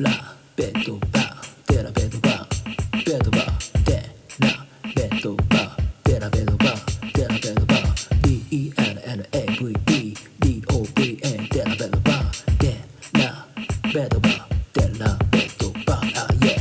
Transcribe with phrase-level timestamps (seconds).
[0.00, 0.12] ラ
[0.54, 3.96] ベッドバーデラベッドバーベッドバーデ
[4.38, 8.08] ラベッドバーデラベッドバーデラベッドバー
[9.02, 11.18] DENNAVE DOVA
[11.52, 12.78] デラベッドバーデ
[13.18, 13.48] ラ
[13.92, 16.54] ベッドバーデラベッドバーあ yeah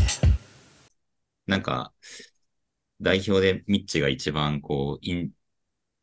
[1.46, 1.94] なんか、
[3.00, 5.30] 代表でミッチが一番こう、イン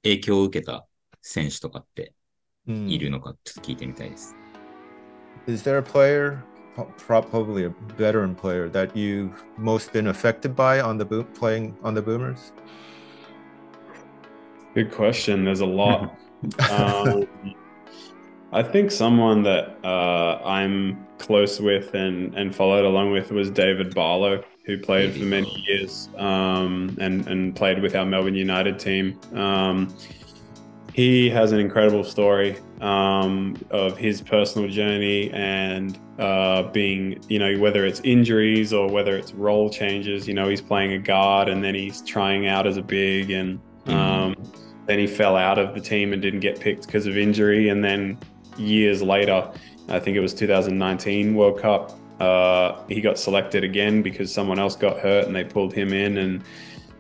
[0.05, 0.87] 影響を受けた
[1.21, 2.15] 選手とかって
[2.69, 4.37] いるのかちょっと聞いてみたいです。
[5.49, 6.39] Is there a player,
[6.99, 11.95] probably a veteran player, that you've most been affected by on the boom, playing on
[11.95, 12.53] the Boomers?
[14.75, 15.45] Good question.
[15.45, 16.17] There's a lot.
[16.71, 17.27] um,
[18.53, 23.95] I think someone that uh, I'm close with and, and followed along with was David
[23.95, 29.19] Barlow, who played for many years um, and, and played with our Melbourne United team.
[29.33, 29.95] Um,
[30.95, 37.59] he has an incredible story um, of his personal journey and uh, being, you know,
[37.59, 40.29] whether it's injuries or whether it's role changes.
[40.29, 43.59] You know, he's playing a guard and then he's trying out as a big, and
[43.87, 44.37] um,
[44.87, 47.71] then he fell out of the team and didn't get picked because of injury.
[47.71, 48.17] And then
[48.57, 49.51] years later,
[49.89, 54.77] I think it was 2019 World Cup, uh, he got selected again because someone else
[54.77, 56.19] got hurt and they pulled him in.
[56.19, 56.45] And,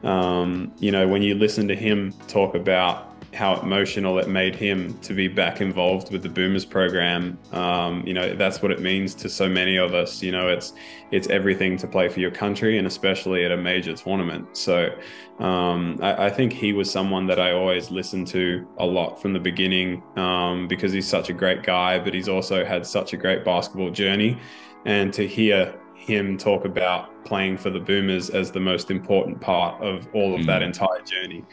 [0.02, 4.96] um, you know, when you listen to him talk about how emotional it made him
[5.00, 7.38] to be back involved with the Boomers program.
[7.52, 10.22] Um, you know, that's what it means to so many of us.
[10.22, 10.72] You know, it's
[11.10, 14.56] it's everything to play for your country, and especially at a major tournament.
[14.56, 14.90] So,
[15.38, 19.32] um, I, I think he was someone that I always listened to a lot from
[19.32, 23.16] the beginning um, because he's such a great guy, but he's also had such a
[23.16, 24.38] great basketball journey,
[24.86, 29.81] and to hear him talk about playing for the Boomers as the most important part
[29.81, 31.43] of all of that entire journey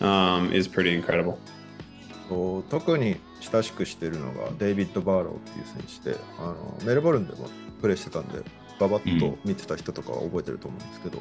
[0.00, 1.38] um, is pretty incredible.
[2.28, 7.48] こう特に親しくしてるのがデイビッド・バーローっていう選手であのメルボルンでも
[7.80, 8.38] プレーしてたんで
[8.79, 11.17] ババッと見てた人とかは覚えてると思うんですけど、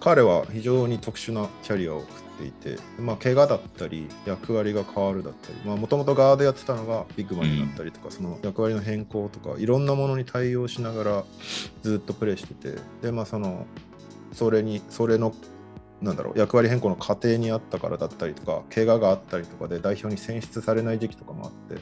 [0.00, 11.24] 彼は非常に特殊なキャリアを送っていて、まあ、怪我だったり役割が変わるだったりもともとガードやってたのがビッグマンになったりとか、その役割の変更とかいろんなものに対応しながら
[11.82, 13.66] ずっとプレーしててでまあその
[14.32, 15.34] それにそれの
[16.00, 21.80] なんだろう役割変更の過程にあったからだったりとか怪我があったりとかで代表に選出されない時期とかもあって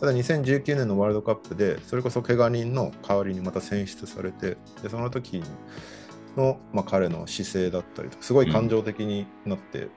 [0.00, 5.42] ただ2019年のワールドカップでそれこそ怪我人の代わりにまた選出されてでその時
[6.36, 9.88] の、まあ、彼の姿勢だったりとかすごい感情的になって、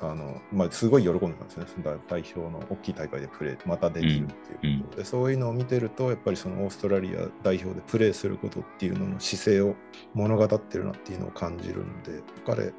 [0.00, 1.66] あのまあ、すごい喜んでたんですね。
[1.66, 4.96] その代表の大きい大会でプレーまたできるっていうこと。
[4.98, 9.74] で、そういうのを見てるとやっぱりそのオーストラリア代表でプレーすることっていうのの姿勢を
[10.14, 12.72] 物語ってるなっていうのを感じるんで彼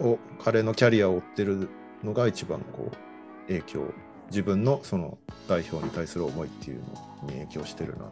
[0.00, 1.68] を彼のキャリアを追ってる
[2.02, 3.92] のが一番こう影響
[4.28, 5.18] 自分のその
[5.48, 6.80] 代表に対する思いっていう
[7.22, 8.04] のに影響してるな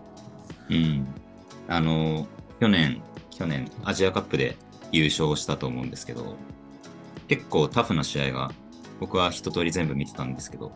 [0.70, 1.06] うん。
[1.68, 2.26] あの、
[2.60, 4.56] 去年、去年、アジアカップで
[4.90, 6.36] 優勝したと思うんですけど、
[7.28, 8.50] 結構タフな試合が、
[9.00, 10.72] 僕は一通り全部見てたんですけど、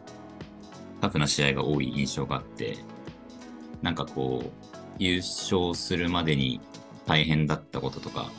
[1.00, 2.78] タフな試合が多い印象があって、
[3.82, 4.50] なんかこう、
[4.98, 6.60] 優勝するまでに
[7.06, 8.30] 大変だったこととか、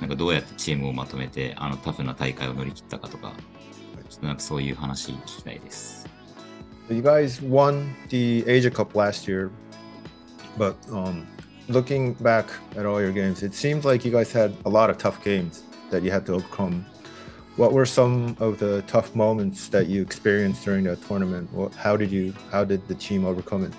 [0.00, 3.32] なんかどうやってチームをまとめて、あのタフな大会を乗り切ったかとか、
[4.10, 6.13] ちょっとなんかそういう話聞きたいです。
[6.90, 9.50] You guys won the Asia Cup last year,
[10.58, 11.26] but um,
[11.68, 12.46] looking back
[12.76, 15.62] at all your games, it seems like you guys had a lot of tough games
[15.90, 16.84] that you had to overcome.
[17.56, 21.50] What were some of the tough moments that you experienced during the tournament?
[21.54, 22.34] What, how did you?
[22.50, 23.72] How did the team overcome it?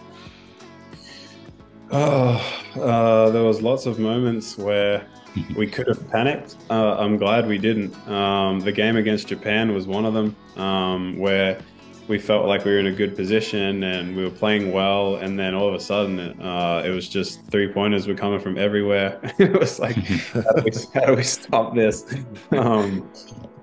[1.92, 2.42] Oh,
[2.76, 5.06] uh, there was lots of moments where
[5.56, 6.56] we could have panicked.
[6.72, 7.96] Uh, I'm glad we didn't.
[8.08, 11.60] Um, the game against Japan was one of them, um, where
[12.08, 15.38] we felt like we were in a good position and we were playing well, and
[15.38, 19.20] then all of a sudden, uh, it was just three pointers were coming from everywhere.
[19.40, 22.14] it was like, how do we, how do we stop this?
[22.52, 23.12] Um,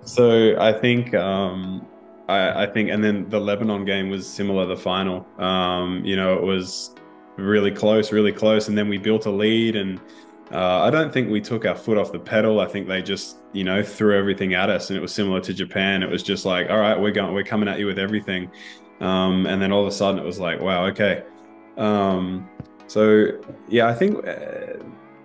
[0.05, 1.15] so I think.
[1.15, 1.87] Um,
[2.29, 4.67] I, I think, and then the Lebanon game was similar.
[4.67, 6.95] The final, um, you know, it was
[7.37, 9.77] really close, really close, and then we built a lead.
[9.77, 10.01] And
[10.51, 12.61] uh, I don't think we took our foot off the pedal.
[12.61, 15.55] I think they just, you know, threw everything at us, and it was similar to
[15.55, 16.03] Japan.
[16.03, 18.51] It was just like, all right, we're going, we're coming at you with everything.
[19.01, 21.25] Um, and then all of a sudden, it was like, wow, okay.
[21.77, 22.49] Um,
[22.87, 23.29] so
[23.69, 24.27] yeah, I think.
[24.27, 24.83] Uh,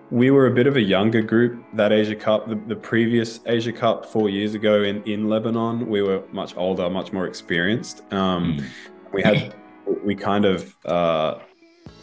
[0.09, 2.47] we were a bit of a younger group that Asia Cup.
[2.47, 6.89] The, the, previous Asia Cup four years ago in, in Lebanon, we were much older,
[6.89, 8.03] much more experienced.
[8.13, 8.65] Um, Mm.
[9.13, 9.55] We had,
[10.03, 11.39] we kind of, uh,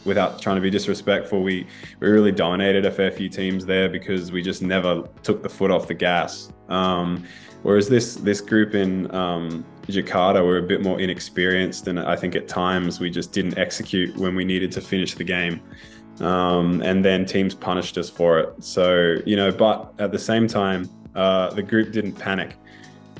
[0.04, 1.66] without trying to be disrespectful, we,
[2.00, 5.70] we really dominated a fair few teams there because we just never took the foot
[5.70, 6.52] off the gas.
[6.68, 7.24] Um,
[7.62, 12.36] whereas this this group in um, Jakarta were a bit more inexperienced, and I think
[12.36, 15.60] at times we just didn't execute when we needed to finish the game.
[16.20, 18.62] Um, and then teams punished us for it.
[18.62, 22.56] So, you know, but at the same time, uh, the group didn't panic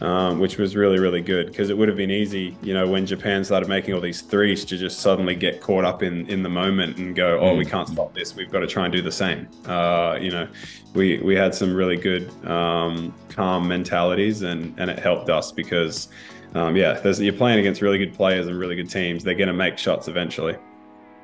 [0.00, 3.06] um, which was really, really good because it would have been easy, you know, when
[3.06, 6.48] Japan started making all these threes to just suddenly get caught up in, in the
[6.48, 7.70] moment and go, oh, we mm.
[7.70, 8.34] can't stop this.
[8.34, 9.48] We've got to try and do the same.
[9.66, 10.48] Uh, you know,
[10.94, 16.08] we, we had some really good, um, calm mentalities and, and it helped us because,
[16.54, 19.22] um, yeah, you're playing against really good players and really good teams.
[19.22, 20.56] They're going to make shots eventually.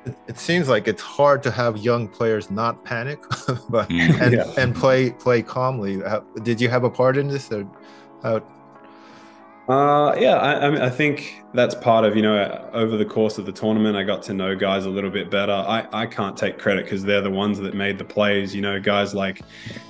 [0.05, 3.19] It, it seems like it's hard to have young players not panic,
[3.69, 4.19] but mm.
[4.19, 4.51] and, yeah.
[4.57, 6.01] and play play calmly.
[6.41, 7.69] Did you have a part in this, or
[8.23, 8.41] how
[9.67, 13.37] uh, yeah, I, I, mean, I think that's part of, you know, over the course
[13.37, 15.53] of the tournament, I got to know guys a little bit better.
[15.53, 18.55] I, I can't take credit because they're the ones that made the plays.
[18.55, 19.41] You know, guys like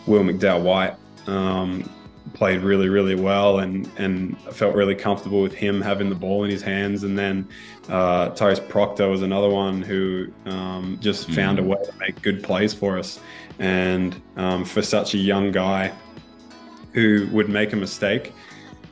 [0.06, 0.95] Will McDowell White
[1.27, 1.89] um,
[2.33, 6.44] played really, really well and, and I felt really comfortable with him having the ball
[6.44, 7.03] in his hands.
[7.03, 7.47] And then
[7.89, 11.35] uh, Tyrese Proctor was another one who um, just mm-hmm.
[11.35, 13.19] found a way to make good plays for us.
[13.59, 15.91] And um, for such a young guy
[16.94, 18.33] who would make a mistake,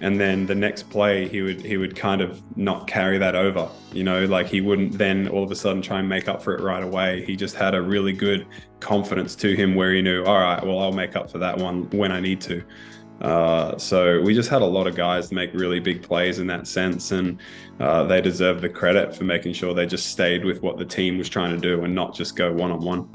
[0.01, 3.69] and then the next play he would he would kind of not carry that over
[3.91, 6.55] you know like he wouldn't then all of a sudden try and make up for
[6.55, 7.25] it right away.
[7.25, 8.47] He just had a really good
[8.79, 11.89] confidence to him where he knew all right well i'll make up for that one
[11.91, 12.63] when i need to.
[13.21, 16.65] Uh, so we just had a lot of guys make really big plays in that
[16.65, 17.37] sense and
[17.81, 21.17] uh, they deserve the credit for making sure they just stayed with what the team
[21.17, 23.09] was trying to do and not just go one-on-one.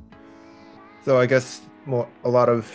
[1.07, 2.71] So i guess more a lot of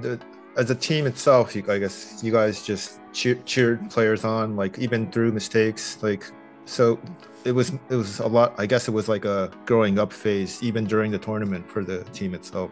[0.00, 0.18] the
[0.58, 4.78] as a team itself, you, I guess you guys just cheer, cheered players on, like
[4.78, 6.02] even through mistakes.
[6.02, 6.24] Like
[6.64, 6.98] so,
[7.44, 8.54] it was it was a lot.
[8.58, 12.02] I guess it was like a growing up phase, even during the tournament for the
[12.12, 12.70] team itself.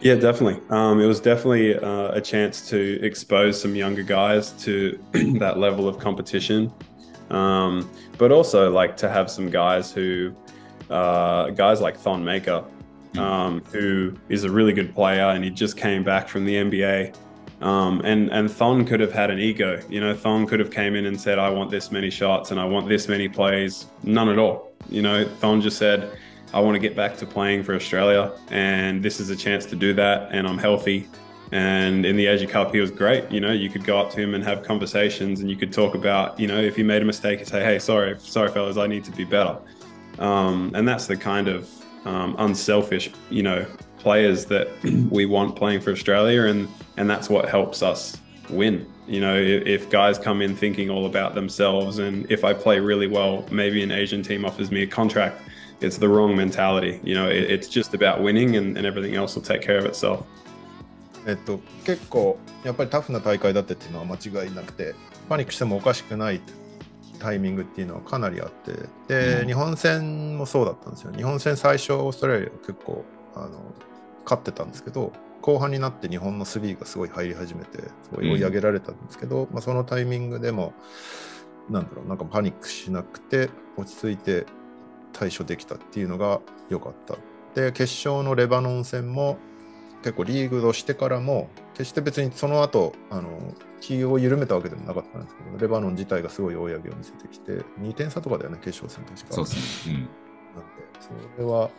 [0.00, 0.60] Yeah, definitely.
[0.70, 4.98] Um, it was definitely uh, a chance to expose some younger guys to
[5.38, 6.72] that level of competition,
[7.30, 10.32] um, but also like to have some guys who,
[10.88, 12.64] uh, guys like Thon Maker,
[13.16, 17.14] um, who is a really good player, and he just came back from the NBA.
[17.60, 20.14] Um, and and Thon could have had an ego, you know.
[20.14, 22.88] Thon could have came in and said, "I want this many shots and I want
[22.88, 25.24] this many plays." None at all, you know.
[25.24, 26.10] Thon just said,
[26.54, 29.76] "I want to get back to playing for Australia, and this is a chance to
[29.76, 31.08] do that, and I'm healthy."
[31.50, 33.28] And in the Asia Cup, he was great.
[33.32, 35.94] You know, you could go up to him and have conversations, and you could talk
[35.94, 38.86] about, you know, if he made a mistake, and say, "Hey, sorry, sorry, fellas, I
[38.86, 39.56] need to be better."
[40.20, 41.68] Um, and that's the kind of
[42.07, 43.65] um, unselfish, you know,
[43.97, 44.67] players that
[45.11, 46.67] we want playing for Australia, and
[46.97, 48.17] and that's what helps us
[48.49, 48.85] win.
[49.07, 52.79] You know, if, if, guys come in thinking all about themselves, and if I play
[52.79, 55.41] really well, maybe an Asian team offers me a contract.
[55.81, 57.01] It's the wrong mentality.
[57.03, 59.85] You know, it, it's just about winning, and, and everything else will take care of
[59.85, 60.25] itself.
[61.25, 64.93] えっと、結構やっぱりタフな大会だってっていうのは間違いなくて
[65.29, 66.41] パニックしてもおかしくない
[67.18, 68.72] タイミングっていうのはかなりあって
[69.08, 71.12] で、うん、日本戦もそうだったんですよ。
[71.12, 73.04] 日本戦最初オーストラリア結構
[73.34, 73.60] あの
[74.24, 80.74] 勝ってたんですけど後半になって日本の3がすごい入り始めてすごい追い上げられたんですけど、うん、まあ、そのタイミングでも
[81.70, 84.46] なんだろうなんかパニックしなくて落ち着いて
[85.12, 87.16] 対処できたっていうのが良かった。
[87.54, 89.38] で決勝のレバノン戦も
[90.02, 91.48] 結構リーグをしてからも
[91.78, 99.34] 決して別にその後あの気を緩めたわけでもなかったんですけどレバノン自体がすごい追い上げを見せてきて2点差とかだよね決勝戦確か。
[99.34, 101.70] そうですね、うん、なんでそれは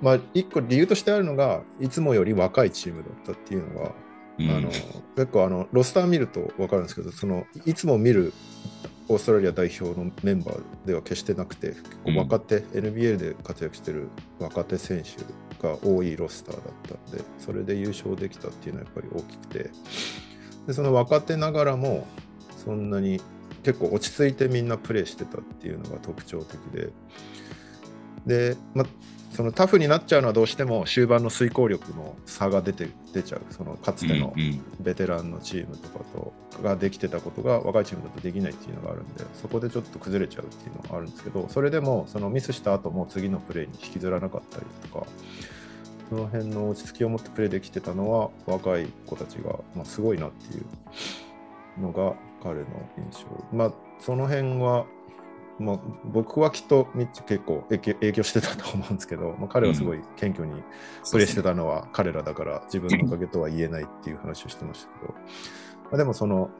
[0.00, 3.92] まあ一個理由としてあるのがいつもより若いチームだったっていうのが、
[4.38, 8.32] うん、あの結構あのロスター見ると分かるんですけどそのいつも見る
[9.08, 14.08] オーストラリア代表のメンバーでは決してなくて結構若手、うん、NBA で活躍してる
[14.40, 15.10] 若手選手
[15.60, 19.70] が多いロスターだったんでそれで優勝できたっていうのはやっぱり大きくて。
[20.66, 22.06] でその若手ながらも
[22.64, 23.20] そんなに
[23.62, 26.90] 結構落ち着いてみんなプレーしてたっていうのが特徴的で。
[28.26, 28.84] で、ま、
[29.36, 34.34] そのタフになっちゃうのはどうしても終盤の遂行力の差が出て出ちゃうそのかつての
[34.80, 45.06] ベテランのチームとかとができてたことが若いチームだとできないっていうのがあるんでそこでちょっと崩れちゃうっていうのがあるんですけどそれでもそのミスした後も次のプレーに引きずらなかったりとか
[46.08, 50.60] その辺の落ち着きを持ってプレーできてたのは若い子たちが、まあ、すごいなってい
[51.78, 52.64] うのが彼の
[52.96, 53.44] 印象。
[53.52, 54.86] まあその辺は
[55.58, 60.62] まあ、僕はきっとミッチ結構 影響してたと思うんですけど、まあ、彼はすごい謙虚に
[61.10, 65.20] プレーしてたのは彼らだから自分のおかげとは言えないっていう話をしてましたけど、ま
[65.92, 66.50] あ、でもその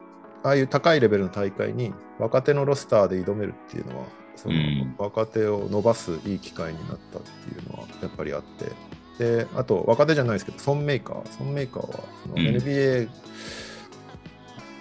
[0.43, 4.55] ああいう高いレベルの大会に若手のロスターで挑めるっていうのはその
[4.97, 8.71] 若手を伸ばすいい機会になったっていうのはやっぱりあって。
[9.17, 11.27] であと若手じゃないですけどソンメーカー。
[11.31, 13.09] ソンメーカーはその NBA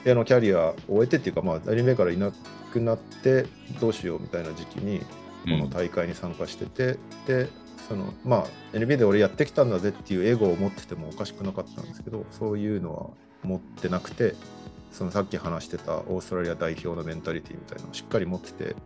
[0.06, 2.32] へのキャリアを終えてっていうか、まあ、メーカーいな
[2.72, 3.46] くなって
[3.80, 5.00] どうしようみたいな時期に
[5.44, 7.48] この大会に参加してて、うん、で
[7.88, 13.10] そのまあ NBA で俺やってきたんだぜっていうエゴを持っててもおかしくなかったんですけどそういうのは
[13.42, 14.34] 持ってなくて
[14.92, 18.76] そのさっき話してたオーストラリア代表のメンタリティみたいなのをしっかり持ってて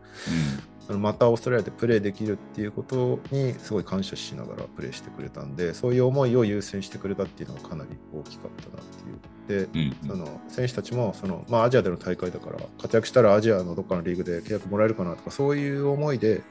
[0.91, 9.69] そのまたオーストラリアでプレーできるっていうことにすごい感謝しながらプレーしてくれたんでそういう思いを優先してくれたっていうのがかなり大きかったなっていう。
[9.69, 16.43] でうんその選手たちもその、まあ、アジアでの大会だから活躍したらアジアのどっかのリーグで契約もらえるかなとかそういう思いで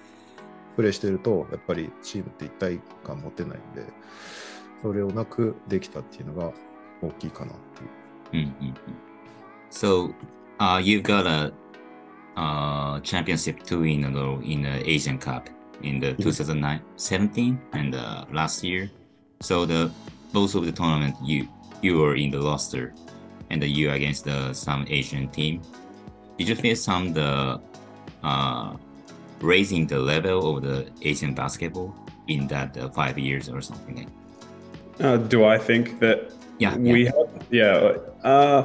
[0.77, 3.85] プレーしてるとやっぱりチームって一体感持てないんで
[4.81, 6.53] それをなくできたっていうのが
[7.01, 7.55] 大きいかなっ
[8.31, 8.47] ていう。
[8.47, 8.73] Mm-hmm.
[9.69, 10.13] So,
[10.59, 11.51] uh, you got a
[12.39, 15.49] uh, championship two in a row in the Asian Cup
[15.83, 18.89] in the 2009, 17 and uh, last year.
[19.41, 19.91] So the
[20.31, 21.47] both of the tournament you
[21.81, 22.93] you were in the roster,
[23.49, 25.61] and you against the some Asian team.
[26.37, 27.59] Did you feel some the
[28.23, 28.75] uh,
[29.41, 31.93] raising the level of the Asian basketball
[32.27, 33.95] in that uh, five years or something?
[33.95, 34.07] Like?
[34.99, 37.11] Uh, do I think that Yeah, we yeah.
[37.15, 38.61] have, yeah uh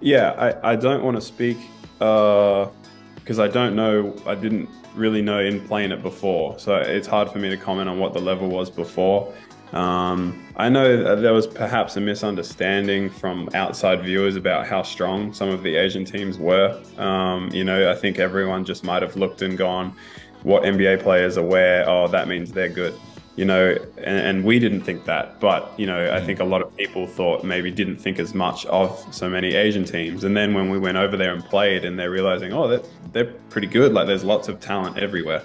[0.00, 1.58] yeah i i don't want to speak
[2.02, 2.68] uh
[3.14, 6.58] because i don't know i didn't really know in playing it before.
[6.58, 9.32] So it's hard for me to comment on what the level was before.
[9.72, 15.48] Um i know there was perhaps a misunderstanding from outside viewers about how strong some
[15.48, 16.78] of the asian teams were.
[16.98, 19.96] Um you know i think everyone just might have looked and gone
[20.42, 22.94] what nba players are where oh that means they're good
[23.36, 26.60] you know, and, and we didn't think that, but you know, I think a lot
[26.60, 30.24] of people thought maybe didn't think as much of so many Asian teams.
[30.24, 33.32] And then when we went over there and played, and they're realizing, oh, they're, they're
[33.48, 33.92] pretty good.
[33.92, 35.42] Like there's lots of talent everywhere.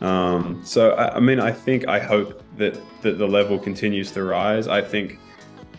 [0.00, 4.24] Um, so I, I mean, I think I hope that that the level continues to
[4.24, 4.66] rise.
[4.66, 5.18] I think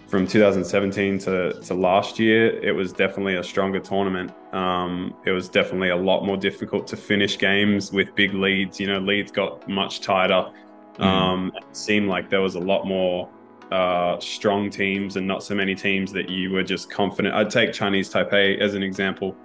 [0.08, 4.32] from 2017 to, to last year, it was definitely a stronger tournament.
[4.54, 8.80] Um, it was definitely a lot more difficult to finish games with big leads.
[8.80, 10.52] You know, leads got much tighter.
[10.99, 13.29] Um, it seemed like there was a lot more
[13.71, 17.35] uh, strong teams and not so many teams that you were just confident.
[17.35, 19.37] I'd take Chinese Taipei as an example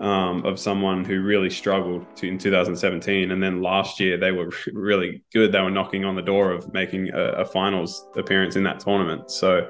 [0.00, 4.50] um, of someone who really struggled to, in 2017, and then last year they were
[4.72, 5.52] really good.
[5.52, 9.30] They were knocking on the door of making a, a finals appearance in that tournament.
[9.30, 9.68] So,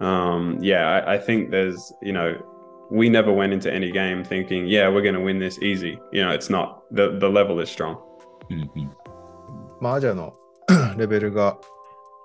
[0.00, 2.40] um, yeah, I, I think there's you know
[2.90, 5.98] we never went into any game thinking, yeah, we're going to win this easy.
[6.12, 6.82] You know, it's not.
[6.92, 7.96] the The level is strong.
[8.50, 8.90] Mhm.
[9.78, 10.34] まあ、アジアの
[10.97, 11.57] レベルが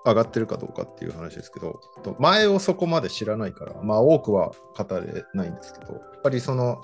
[0.05, 6.81] 上がってるかどうかっていう話ですけど、と前をそこまで知らないから、まあ多くは語れないんですけど、やっぱりその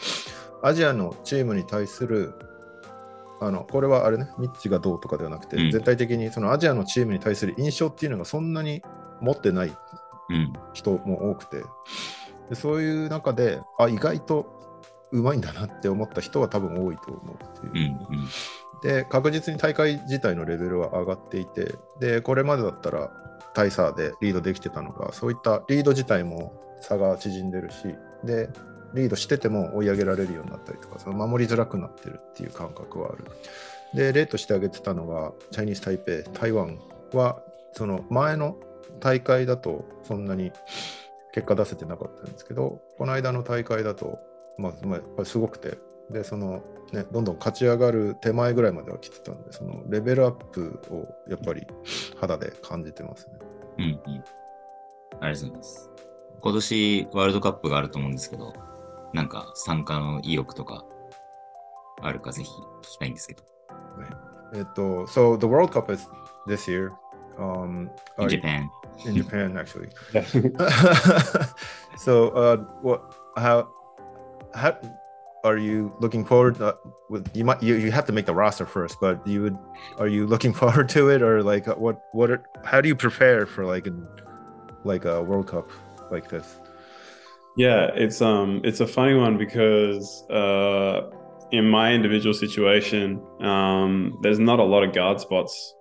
[0.61, 2.33] アジアのチームに対する、
[3.39, 5.71] あのこれはあれね、ミッチがどうとかではなくて、うん。
[5.71, 8.81] 全体的にそのアジアのチームに対する印象っていうのがそんなに
[9.21, 9.73] 持ってない
[10.29, 10.53] うん。
[10.73, 11.63] 人も多くて
[12.49, 14.79] でそういう中であ意外と
[15.11, 17.91] うまいんだなって思った人は多分多いと思うっていう。
[18.11, 18.27] う、んうん
[18.83, 23.11] で確実に大会自体のレベルは上がっていてでこれまでだったら
[23.55, 28.49] 大差でリードできてたのがそういったリード自体も差が縮んでるしで
[28.93, 33.25] リードしてても追い上げられるようになったりとかその守りづらくなってるっていう感覚はある。
[33.93, 36.79] で例として挙げてたのがチャイニーズ・タイペイ台湾
[37.13, 37.41] は
[37.73, 38.57] その前の
[38.99, 40.51] 大会だとそんなに
[41.31, 44.19] 結果出せてなかったんですけどこの間の大会だと、
[44.57, 45.77] まあ、まあすごくて
[46.11, 51.65] でその、ね、どんどん勝ち上がる手前ぐらいまでは来てたんでそのレベルアップをやっぱり
[52.19, 53.33] 肌で感じてますね。
[53.79, 53.93] うんうん。
[53.95, 55.89] ありがとうございます。
[56.41, 58.53] 今年ワールドカップがあると思うんですけど、
[59.13, 60.85] なんか参加の意欲とか
[62.01, 63.43] あるかぜひ聞きたいんですけど。
[64.55, 66.07] えっと、so the World Cup is
[66.47, 66.91] this year.
[67.39, 68.69] Um, In Japan.
[69.05, 69.89] in Japan actually.
[71.97, 73.01] so uh, what
[73.35, 73.67] how
[74.53, 74.77] how
[75.43, 76.73] are you looking forward uh,
[77.09, 79.57] with you might you, you have to make the roster first but you would
[79.97, 81.21] are you looking forward to it?
[81.21, 84.07] Or like uh, what what are, how do you prepare for like an
[84.83, 85.69] like a world cup
[86.11, 86.59] like this?
[87.57, 91.09] Yeah, it's um it's a funny one because uh
[91.51, 95.75] in my individual situation, um there's not a lot of guard spots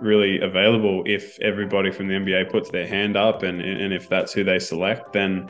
[0.00, 4.32] really available if everybody from the NBA puts their hand up and and if that's
[4.32, 5.48] who they select, then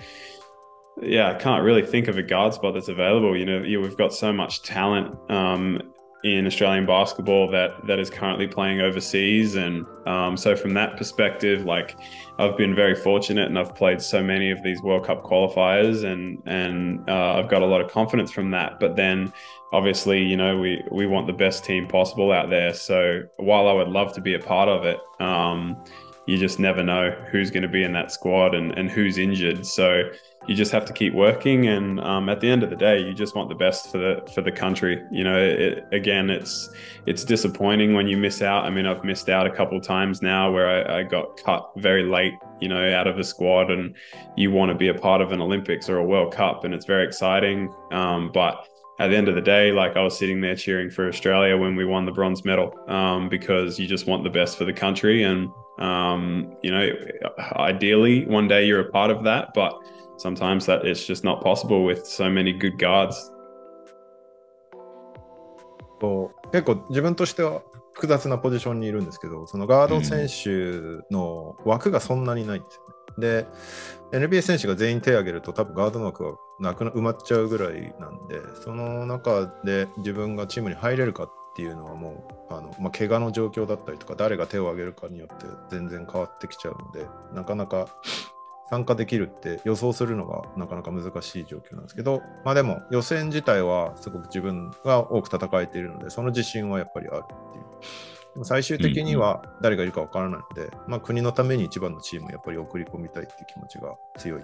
[1.02, 3.36] yeah, I can't really think of a guard spot that's available.
[3.36, 5.80] You know, we've got so much talent um,
[6.24, 11.64] in Australian basketball that that is currently playing overseas, and um, so from that perspective,
[11.64, 11.96] like
[12.38, 16.42] I've been very fortunate, and I've played so many of these World Cup qualifiers, and
[16.46, 18.80] and uh, I've got a lot of confidence from that.
[18.80, 19.32] But then,
[19.72, 22.74] obviously, you know, we we want the best team possible out there.
[22.74, 24.98] So while I would love to be a part of it.
[25.20, 25.84] Um,
[26.28, 29.64] you just never know who's going to be in that squad and, and who's injured.
[29.64, 30.10] So
[30.46, 31.68] you just have to keep working.
[31.68, 34.30] And um, at the end of the day, you just want the best for the
[34.34, 35.02] for the country.
[35.10, 36.68] You know, it, again, it's
[37.06, 38.66] it's disappointing when you miss out.
[38.66, 42.02] I mean, I've missed out a couple times now where I, I got cut very
[42.02, 42.34] late.
[42.60, 43.94] You know, out of a squad, and
[44.36, 46.84] you want to be a part of an Olympics or a World Cup, and it's
[46.84, 47.72] very exciting.
[47.90, 48.68] Um, but
[48.99, 51.75] at the end of the day, like I was sitting there cheering for Australia when
[51.75, 55.23] we won the bronze medal um, because you just want the best for the country.
[55.23, 55.49] And,
[55.79, 56.89] um, you know,
[57.53, 59.73] ideally, one day you're a part of that, but
[60.17, 63.29] sometimes that it's just not possible with so many good guards.
[65.99, 67.61] と結構自分としては
[67.93, 73.47] 複雑なポジションにいるんですけど、そのガード選手の枠がそんなにないんですよね。
[74.11, 87.86] で、NBA 選手が全員手を挙げると多分ガードの枠が なくな埋まっちゃうぐらいなんで、その中で自分がチームに入れるかっていうのはもう、あのまあ、怪我の状況だったりとか、誰が手を挙げるかによって全然変わってきちゃうので、なかなか
[88.70, 97.64] 参加できるって予想するのがなかなか難しい状況なんですけど、まあでも予選自体はすごく自分が多く戦えているので、その自信はやっぱりあるっていう。
[98.34, 104.42] でも最終的には誰がいるかわからないので、まあ、国のために一番のチームをやっぱり送り込みたいっていう気持ちが強い。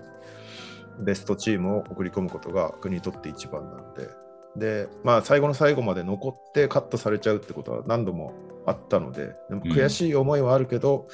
[1.00, 4.08] ベストチームを送り込むことが国にとって一番なので、
[4.56, 8.32] で、まあ、最後の最後まで残ってカットされちゃうってことは何度も
[8.66, 11.08] あったので、でも悔しい思いはあるけど、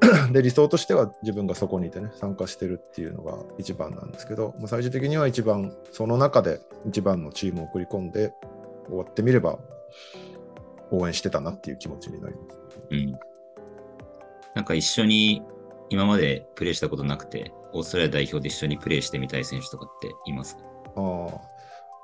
[0.26, 8.32] うん、で理想としては自分がそこにいてね参加してるっていうのが一番なんですけど、まあ、最終的には一番その中で一番のチームを送り込んで
[8.86, 9.58] 終わってみれば
[10.90, 12.58] 応援してたなっていう気持ちになります。
[12.90, 13.18] うん。
[14.54, 15.42] なんか一緒に
[15.90, 20.63] 今までプレーしたことなくて、オーストラリア代表で一緒にプレーしてみたい選手とかっていますか
[20.95, 21.27] あ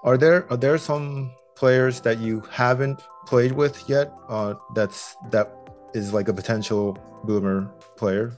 [0.03, 0.09] あ。
[0.09, 5.51] Are there, are there some players that you haven't played with yet uh, that's, that
[5.93, 8.31] is like a potential boomer player?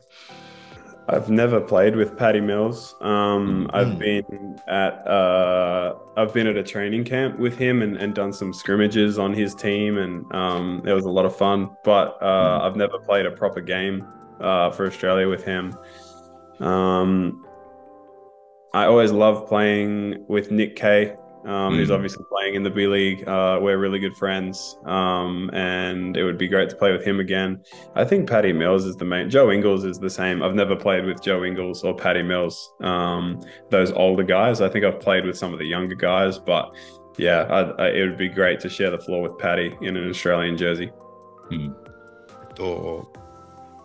[1.07, 2.95] I've never played with Patty Mills.
[3.01, 3.69] Um, mm.
[3.73, 8.31] I've been at uh, I've been at a training camp with him and, and done
[8.31, 11.71] some scrimmages on his team, and um, it was a lot of fun.
[11.83, 12.61] But uh, mm.
[12.61, 14.07] I've never played a proper game
[14.39, 15.75] uh, for Australia with him.
[16.60, 17.44] Um,
[18.74, 21.16] I always love playing with Nick Kay
[21.46, 21.76] um, mm.
[21.76, 23.26] who's obviously playing in the B League.
[23.26, 27.20] Uh, we're really good friends, um, and it would be great to play with him
[27.20, 27.62] again.
[27.94, 29.30] I think Paddy Mills is the main.
[29.30, 30.42] Joe Ingles is the same.
[30.42, 32.72] I've never played with Joe Ingles or Paddy Mills.
[32.80, 33.40] Um,
[33.70, 34.60] those older guys.
[34.60, 36.74] I think I've played with some of the younger guys, but
[37.16, 40.10] yeah, I, I, it would be great to share the floor with Paddy in an
[40.10, 40.90] Australian jersey.
[41.50, 41.74] Mm.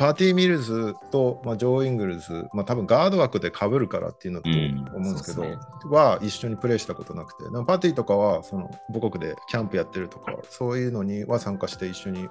[0.01, 5.57] パーティー・ミルズと、まあ、ジョー・イングルズ、まあ、多分ガード枠でかぶるからっていうのと思うんですけど、うんね、
[5.91, 12.27] は一緒にプレーしたことなくて、パーティーとかはその母国でキャンプやってるとか、そういうのには参加して一緒に、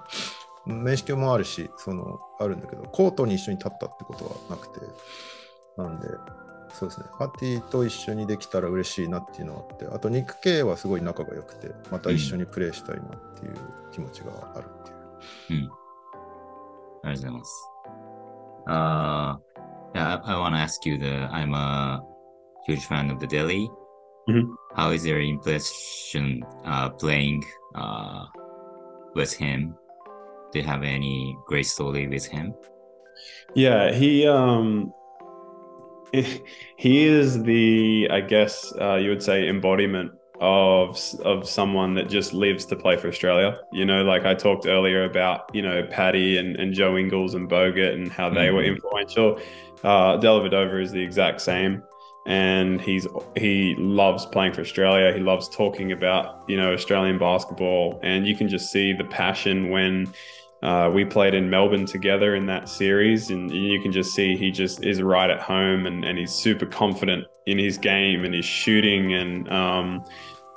[0.67, 4.85] 面識もあるし、そのあるんだけど、コートに一緒に立ったってことはなくて、
[5.77, 6.09] なんで、
[6.73, 13.55] そうですね、パーティーと一緒にできたら嬉しいなっていうのがあって、あと、ニック・ケイはすごい仲が良くて、また一緒にプレーしたいなっていう
[13.93, 15.63] 気持ちがあるっていう。
[15.63, 15.80] うん
[18.69, 19.37] Uh,
[19.95, 21.29] yeah, I, I want to ask you the.
[21.33, 22.03] I'm a
[22.67, 23.69] huge fan of the Delly.
[24.29, 24.53] Mm-hmm.
[24.77, 28.27] How is your impression uh, playing uh,
[29.15, 29.75] with him?
[30.53, 32.55] Do you have any great story with him?
[33.55, 34.93] Yeah, he um
[36.13, 42.33] he is the I guess uh, you would say embodiment of of someone that just
[42.33, 43.61] lives to play for Australia.
[43.73, 47.49] You know, like I talked earlier about, you know, Paddy and, and Joe Ingles and
[47.49, 48.57] Bogut and how they mm-hmm.
[48.57, 49.39] were influential.
[49.85, 51.83] Uh, Dellavedova is the exact same.
[52.27, 55.13] And he's he loves playing for Australia.
[55.13, 59.71] He loves talking about you know Australian basketball, and you can just see the passion
[59.71, 60.13] when
[60.64, 64.52] uh, we played in Melbourne together in that series, and you can just see he
[64.52, 68.46] just is right at home, and, and he's super confident in his game and his
[68.46, 70.04] shooting, and um,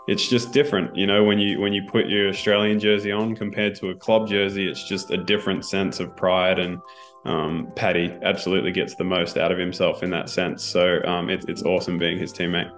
[0.07, 1.25] it's just different, you know.
[1.25, 4.89] When you when you put your Australian jersey on compared to a club jersey, it's
[4.89, 6.79] just a different sense of pride, and
[7.27, 10.65] um, Paddy absolutely gets the most out of himself in that sense.
[10.65, 12.71] So um, it, it's awesome being his teammate.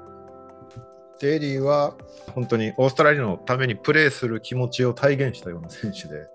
[1.20, 1.94] デイリーは
[2.34, 6.26] 本当にオーストラリアのためにプレーする気持ちを体現したような選手で、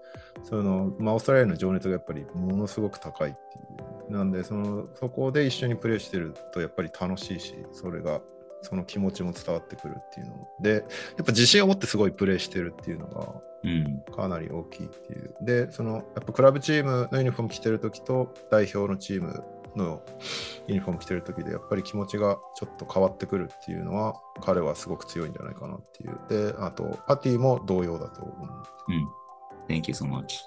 [0.43, 3.61] そのまあ、オーストラリアの情熱がやっぱりものすごく高いってい
[4.09, 4.13] う。
[4.13, 8.21] なんでその、そこで一緒にプレーしてるとやっぱり楽しいし、それが、
[8.63, 10.83] その気持ちも伝わってくるっていうので、やっ
[11.25, 15.35] ぱ自信を持ってすごいプレーしてるっていうのが、かなり大きいっていう。
[15.39, 19.45] うん、で、その、やっぱクラブチームのユニフォーム着てるときと、代表のチーム
[19.77, 20.03] の
[20.67, 26.53] ユニフォーム着てるときで、やっぱり気持ちがちょっと変わってくるっていうのは、彼はすごく強いんじゃないかなっていう。
[26.53, 28.49] で、あと、パティも同様だと思う。
[28.89, 29.20] うん
[29.71, 30.41] Thank you so much.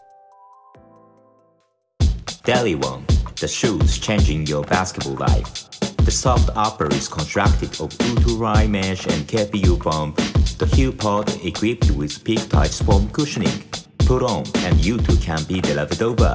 [2.44, 3.06] Delly One
[3.40, 5.70] the shoes changing your basketball life.
[6.08, 10.14] The soft upper is constructed of Uturai mesh and KPU foam.
[10.60, 13.64] The heel pod equipped with peak touch foam cushioning.
[14.00, 16.34] Put on and you too can be the Lavadova.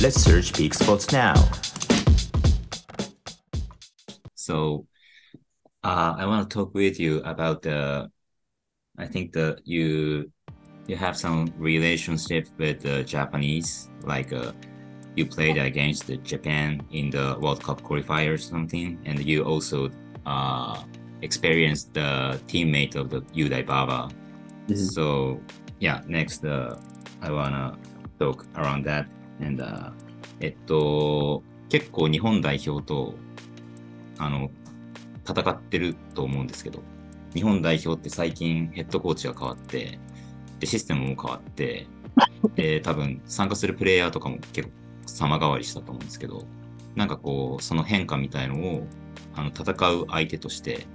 [0.00, 1.34] Let's search peak spots now.
[4.36, 4.86] So
[5.82, 8.08] uh, I want to talk with you about the.
[8.96, 10.30] I think that you
[10.86, 14.52] you have some relationship with the Japanese, like uh,
[15.14, 19.90] you played against Japan in the World Cup qualifier or something, and you also
[20.26, 20.82] uh,
[21.22, 24.08] experienced the teammate of the Yudai Baba.
[24.68, 24.90] Mm -hmm.
[24.94, 25.38] So
[25.80, 26.76] yeah, next uh,
[27.20, 27.78] I wanna
[28.18, 29.06] talk around that.
[29.40, 29.92] And uh,
[30.40, 33.14] えっと結構日本代表と
[34.18, 34.50] あの
[35.28, 36.82] 戦ってると思うんですけど、
[37.34, 39.98] 日本代表って最近ヘッドコーチが変わって。
[40.62, 41.88] でシステムも変わって、
[42.54, 44.74] で多分参加するプレイヤーとかも結構
[45.06, 46.44] 様変わりしたと思うんですけど、
[46.94, 48.86] なんかこうその変化みたいのを
[49.34, 50.86] あの戦う相手として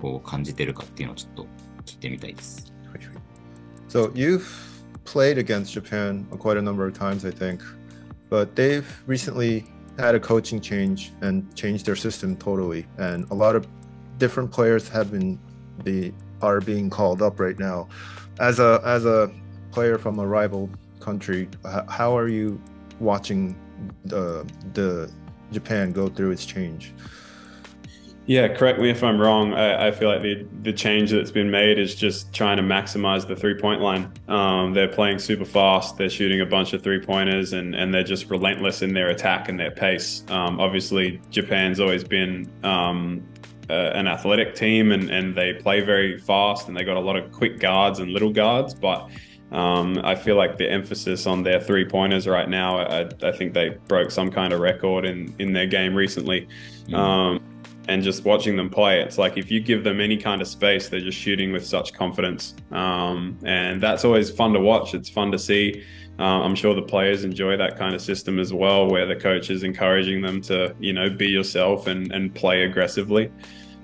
[0.00, 1.46] こう感じてるかっていうのをちょっと
[1.84, 2.72] 聞いてみたいです。
[3.88, 4.46] So you've
[5.04, 7.62] played against Japan quite a number of times, I think,
[8.30, 9.64] but they've recently
[9.98, 13.66] had a coaching change and changed their system totally, and a lot of
[14.18, 15.36] different players have been
[15.82, 17.88] be are being called up right now.
[18.40, 19.30] As a as a
[19.70, 21.48] player from a rival country,
[21.88, 22.60] how are you
[22.98, 23.54] watching
[24.04, 25.10] the the
[25.52, 26.92] Japan go through its change?
[28.26, 29.54] Yeah, correct me if I'm wrong.
[29.54, 33.26] I, I feel like the the change that's been made is just trying to maximize
[33.26, 34.12] the three point line.
[34.28, 35.96] Um, they're playing super fast.
[35.96, 39.48] They're shooting a bunch of three pointers, and and they're just relentless in their attack
[39.48, 40.22] and their pace.
[40.28, 43.26] Um, obviously, Japan's always been um,
[43.70, 47.16] uh, an athletic team, and and they play very fast, and they got a lot
[47.16, 49.08] of quick guards and little guards, but.
[49.52, 52.78] Um, I feel like the emphasis on their three pointers right now.
[52.78, 56.46] I, I think they broke some kind of record in, in their game recently.
[56.92, 57.40] Um,
[57.88, 60.88] and just watching them play, it's like if you give them any kind of space,
[60.88, 62.54] they're just shooting with such confidence.
[62.70, 64.94] Um, and that's always fun to watch.
[64.94, 65.84] It's fun to see.
[66.20, 69.50] Uh, I'm sure the players enjoy that kind of system as well, where the coach
[69.50, 73.32] is encouraging them to, you know, be yourself and, and play aggressively.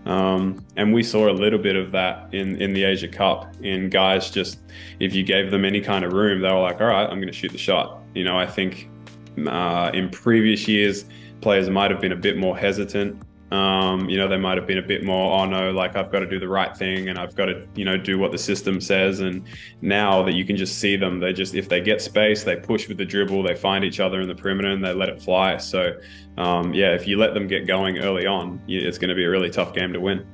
[0.07, 3.53] Um, and we saw a little bit of that in, in the Asia Cup.
[3.63, 4.59] In guys, just
[5.01, 7.27] if you gave them any kind of room, they were like, all right, I'm going
[7.27, 8.01] to shoot the shot.
[8.15, 8.89] You know, I think
[9.47, 11.05] uh, in previous years,
[11.41, 13.21] players might have been a bit more hesitant.
[13.52, 16.20] Um, you know, they might have been a bit more, oh no, like I've got
[16.20, 18.80] to do the right thing and I've got to, you know, do what the system
[18.80, 19.20] says.
[19.20, 19.44] And
[19.82, 22.88] now that you can just see them, they just, if they get space, they push
[22.88, 25.58] with the dribble, they find each other in the perimeter and they let it fly.
[25.58, 25.98] So,
[26.38, 29.26] um, yeah, if you let them get going early on, you- it's going to be
[29.26, 30.26] a really tough game to win.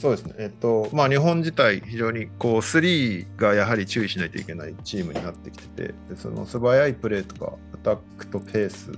[0.00, 8.92] そうですね、えっとまあ、日本自体、非常にこうスリーがやはり注意しないといけないチームになってきてて、でその素早いプレーとか、アタックとペース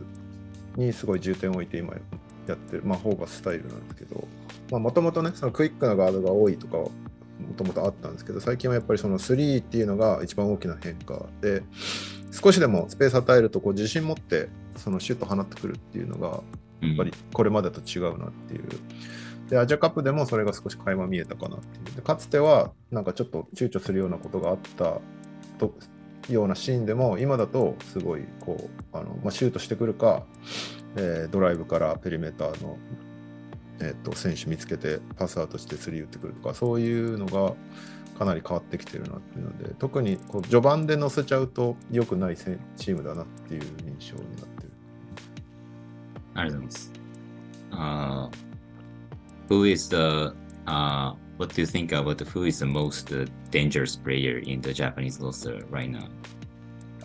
[0.76, 1.92] にすごい重点を置いて今
[2.51, 4.27] やってる、まあ、ホーバススタイルなんですけど、
[4.79, 6.91] もともとね、そのクイックなガードが多いとかはも
[7.55, 11.63] ともとあったんですけど、最近はやっぱりそのスリーっていうのが一番大きな変化で、
[12.31, 16.29] 少しでもスペース与えるとこう自信持ってそのシュート放ってくるっていうのが、
[16.81, 18.67] うんやっぱりこれまでと違うなっていう。
[19.49, 21.95] で、アジアカップでもそれが少し垣間見えたかなっていう。
[21.95, 24.99] でかつては、なんかちょっと躊躇するようなことがあった
[25.57, 25.73] と
[26.29, 30.23] ようなシーンでも、今だとすごいこう、あのまあ、シュートしてくるか、
[30.95, 32.77] えードライブからペリメーターの、
[33.79, 37.53] えー、と選手見つけてパスアウトしてスリー打ってくるとか、そういうのが
[38.17, 44.71] かなり変わってきてるなっていうので、特にこう序盤で乗せちゃうと良くないせチームだなっていう印象になってる。
[46.33, 46.91] ありがとうございます。
[47.69, 48.29] Uh,
[49.49, 50.33] who is the,
[50.65, 53.13] uh, what do you think about who is the most
[53.51, 56.07] dangerous player in the Japanese roster right now?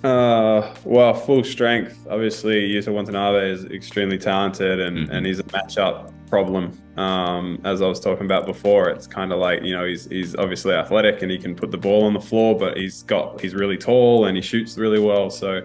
[0.04, 2.06] Uh, well, full strength.
[2.10, 5.10] Obviously, Yuta Watanabe is extremely talented, and, Mhm.
[5.12, 6.72] and he's a matchup problem.
[6.96, 10.34] Um, as I was talking about before, it's kind of like you know he's he's
[10.36, 13.54] obviously athletic and he can put the ball on the floor, but he's got he's
[13.54, 15.30] really tall and he shoots really well.
[15.30, 15.62] So,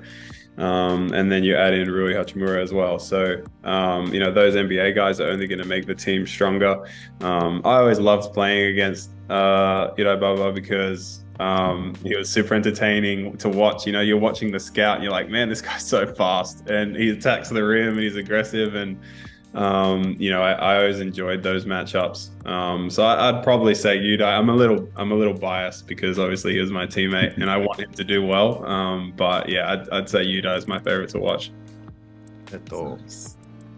[0.57, 2.99] um, and then you add in Rui Hachimura as well.
[2.99, 6.85] So, um, you know those NBA guys are only going to make the team stronger.
[7.21, 13.49] Um, I always loved playing against uh, Baba because um, it was super entertaining to
[13.49, 13.85] watch.
[13.85, 16.95] You know, you're watching the scout and you're like, man, this guy's so fast and
[16.95, 18.75] he attacks the rim and he's aggressive.
[18.75, 18.99] And,
[19.53, 22.45] um, you know, I, I, always enjoyed those matchups.
[22.47, 24.37] Um, so I, would probably say Yudai.
[24.37, 27.57] I'm a little, I'm a little biased because obviously he was my teammate and I
[27.57, 28.65] want him to do well.
[28.65, 31.49] Um, but yeah, I'd, I'd say Yudai is my favorite to watch.
[31.49, 31.57] Eh,
[32.53, 32.97] えっと、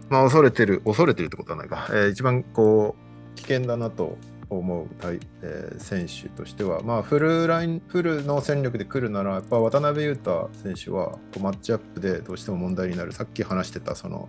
[0.08, 4.16] まあ、恐れてる、恐れてるってことはないか、えー、一番こう危険だなと
[4.58, 14.28] 思う対、えー選手としては、まあ、フルラインフルの戦力で来るなら、やっぱ渡辺裕太選手はこうマッチアップでどうしても問題になる、さっき話してたその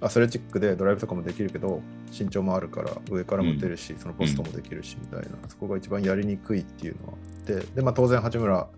[0.00, 1.82] アスレチックでドライブとかもできるけど、
[2.18, 8.68] 身長もあるから、上からも出るし、そのポストもできるしみたいな、そこが一番やりにくいっていうのはあって、でまあ、当然、八村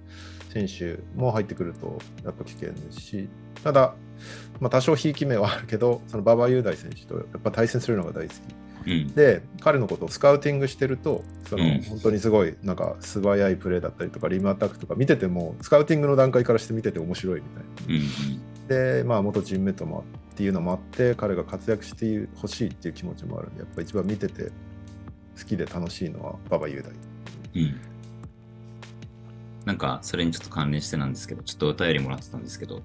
[0.52, 3.28] 選手も入ってくると、やっぱ危険ですし、
[3.62, 3.94] ただ、
[4.60, 8.63] まあ、多少ひいき目はあるけど、その馬場雄大選手とやっぱ対戦するのが大好き。
[8.86, 9.14] うん。
[9.14, 17.94] で彼のことをスカウティングしてるとその、うん本当にすごいなんか素早いプレーだったりとかリムアタックとか見ててもスカウティングの段階からして見てて面白いみたいな。
[17.94, 18.68] うん。
[18.68, 24.50] でまあ元チームメートもっていうのもあって彼が活躍してほしいっていう気持ちもあるんでやっぱ一番見てて
[25.38, 27.62] 好きで楽しいのは馬場雄大。
[27.62, 27.94] うん。
[29.64, 32.82] なんか、それにちょっと関連してなんですけど、ちょっとお便りもらってたんですけど、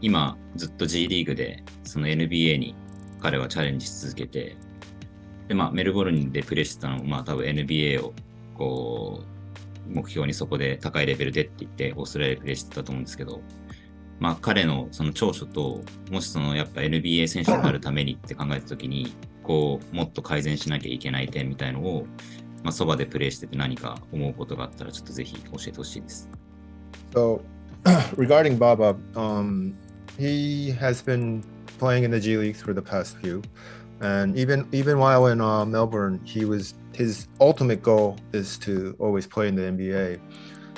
[0.00, 2.74] 今、ずっと G リーグで、その NBA に
[3.20, 4.56] 彼はチャレンジし続けて、
[5.48, 8.12] で、まあ、メルボルンでプレーしてたのも、まあ、多分 NBA を、
[8.54, 13.40] こう、目標にそこで高いレベルでって言って、オーストラリアでプレーしてたと思うんですけど、
[14.18, 22.06] まあ、彼のその長所と、もしそのやっぱ NBA 選手になるためにって考えたときに、こう、もっと改善しなきゃいけない点みたいのを、
[22.62, 26.28] まあ、そばでプレイしてて何か思うことがあったら、ちょっとぜひ教えてほしいです。
[27.12, 27.40] So,
[28.16, 29.74] regarding Baba, um,
[30.18, 31.44] he has been
[31.78, 33.42] playing in the G League for the past few,
[34.00, 39.26] and even even while in uh, Melbourne, he was his ultimate goal is to always
[39.26, 40.20] play in the NBA.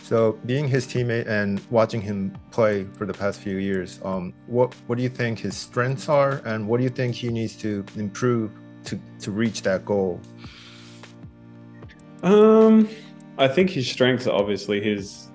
[0.02, 4.74] So, being his teammate and watching him play for the past few years, um, what
[4.86, 7.84] what do you think his strengths are, and what do you think he needs to
[7.96, 8.50] improve
[8.84, 10.20] to to reach that goal?
[12.22, 12.88] Um,
[13.36, 15.28] I think his strengths are obviously his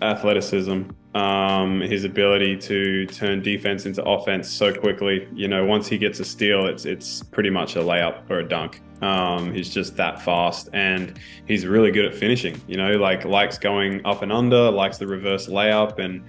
[0.00, 0.82] athleticism,
[1.14, 5.28] um, his ability to turn defense into offense so quickly.
[5.34, 8.48] You know, once he gets a steal, it's it's pretty much a layup or a
[8.48, 8.80] dunk.
[9.02, 12.60] Um, he's just that fast, and he's really good at finishing.
[12.66, 16.22] You know, like likes going up and under, likes the reverse layup, and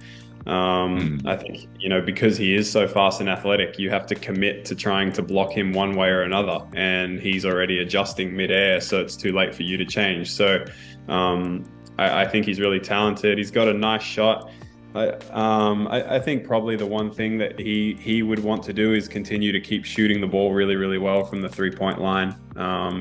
[0.46, 1.26] um, Mm.
[1.26, 4.64] I think you know because he is so fast and athletic, you have to commit
[4.66, 9.00] to trying to block him one way or another, and he's already adjusting midair, so
[9.00, 10.30] it's too late for you to change.
[10.30, 10.62] So
[11.08, 11.64] um,
[11.98, 13.38] I, I think he's really talented.
[13.38, 14.50] He's got a nice shot.
[14.94, 18.72] I, um, I, I think probably the one thing that he he would want to
[18.72, 22.00] do is continue to keep shooting the ball really really well from the three point
[22.00, 22.36] line.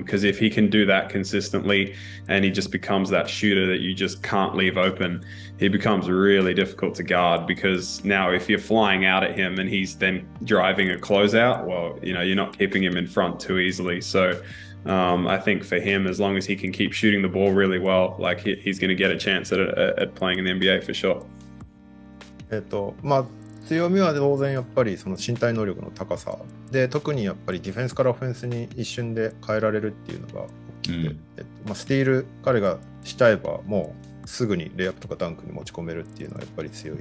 [0.01, 1.95] Because if he can do that consistently,
[2.27, 5.23] and he just becomes that shooter that you just can't leave open,
[5.59, 7.45] he becomes really difficult to guard.
[7.45, 11.99] Because now if you're flying out at him and he's then driving a closeout, well,
[12.01, 14.01] you know you're not keeping him in front too easily.
[14.01, 14.41] So.
[14.85, 17.79] Um, I think for him, as long as he can keep shooting the ball really
[17.79, 20.51] well, like he, he's going to get a chance at, at, at playing in the
[20.51, 21.25] NBA for sure.
[22.55, 23.25] えっとまあ、
[23.67, 26.37] 強みは当然やっぱりその身体能力の高さ。
[26.71, 30.47] で特にやっぱりディフェンスからオフェンスに一瞬で変えられるっていうのが大
[30.81, 31.19] きくて、うん。
[31.37, 36.97] えっとまあ、スティール彼がしちゃえばもうすぐにレイアップとかダンクに持ち込めるっていうのはやっぱり強い。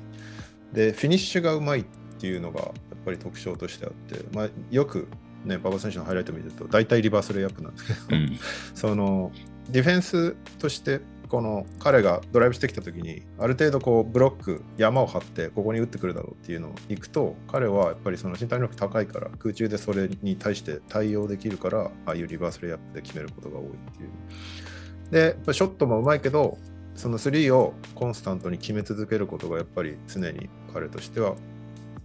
[0.72, 1.84] でフィニッシュがうまいっ
[2.18, 2.72] ていうのがやっ
[3.04, 5.08] ぱり特徴としてあって、まあ、よく
[5.44, 8.38] ね馬場選手のハイライト見ると大体リバースレイアップなんですけど、うん。
[8.74, 9.32] その
[9.70, 11.00] ディフェンスとして
[11.32, 25.44] この彼がドライブしてきた時にある程度こうブロック山を張ってここに打ってくるだろうっていうのをいくと彼はやっぱりその身体能力高いから空中でそれに対して対応できるからああいうリバースレイアップで決めることが多いっていう。
[25.46, 26.58] でショットもうまいけど
[26.96, 31.36] その3をコンスタントに決め続けることがやっぱり常に彼としては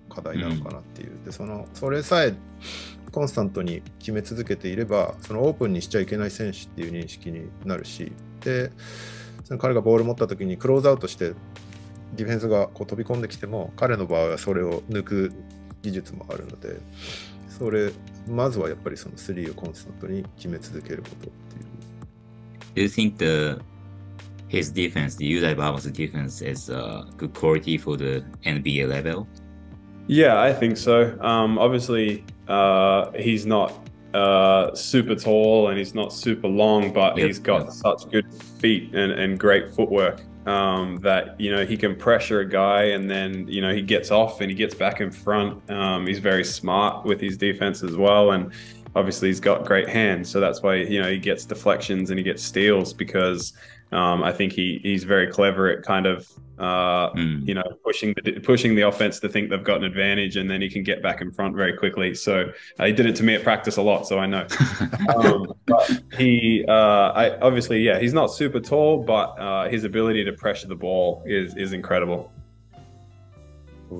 [0.08, 2.34] 課題なのかなっていう、でそのそれさえ
[3.12, 8.72] コンスタントに決め続けていればそのオープンにしちゃいけない選手っていう認識になるしで
[9.48, 11.32] その彼がボール持った時にクローズアウトして
[12.16, 15.34] ディフェンスがこう飛び込んできても彼の場合はそれを抜く
[15.84, 16.82] 技術もあるので
[17.48, 17.94] それ
[18.28, 21.68] まずはやっぱりその3をコンスタントに決め続けることっていう
[22.76, 23.62] Do you think the
[24.50, 29.28] his defense, the Udai Baba's defense, is uh, good quality for the NBA level?
[30.08, 31.18] Yeah, I think so.
[31.22, 33.72] Um, obviously, uh, he's not
[34.18, 37.72] uh, super tall and he's not super long, but Yep, he's got yep.
[37.72, 42.50] such good feet and, and great footwork um, that you know he can pressure a
[42.50, 45.70] guy and then you know he gets off and he gets back in front.
[45.70, 48.52] Um, he's very smart with his defense as well, and
[48.96, 52.24] obviously he's got great hands, so that's why you know he gets deflections and he
[52.24, 53.54] gets steals because
[53.92, 56.28] um, I think he he's very clever at kind of
[56.59, 57.47] uh, Mm.
[57.49, 60.61] you know pushing the pushing the offense to think they've got an advantage and then
[60.61, 63.35] he can get back in front very quickly so uh, he did it to me
[63.35, 64.47] at practice a lot so i know
[65.17, 70.25] um, but he uh, I, obviously yeah he's not super tall but uh, his ability
[70.25, 72.31] to pressure the ball is is incredible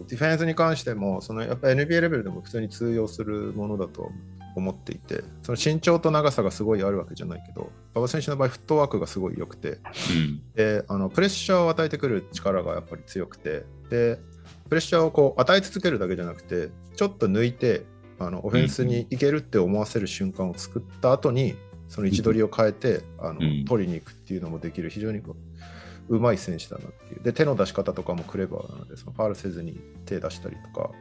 [0.09, 4.11] ディフェンスに関してもそのやっぱ NBA レベルでも普通に通用するものだと
[4.58, 10.42] 思っていて、その身長と長さがすごいあるわけじゃないけど、馬場選手の場合、フットワークがすごい良くて、うん。
[10.56, 14.20] であのプレッシャーを与えてくる力がやっぱり強くて、で
[14.70, 17.86] プレッシャーをこう与え続けるだけじゃなくて、ちょっと抜いて、
[18.20, 21.56] あのオフェンスに行けるって思わせる瞬間を作った後に、
[21.88, 25.36] その位置取りを変えて、あのうん取りに行くっていうのもできる、非常にこ
[26.10, 27.24] ううまい選手だなっていう。
[27.24, 30.92] で、手の出し方とかもクレバーなので、そのファールせずに手出したりとか、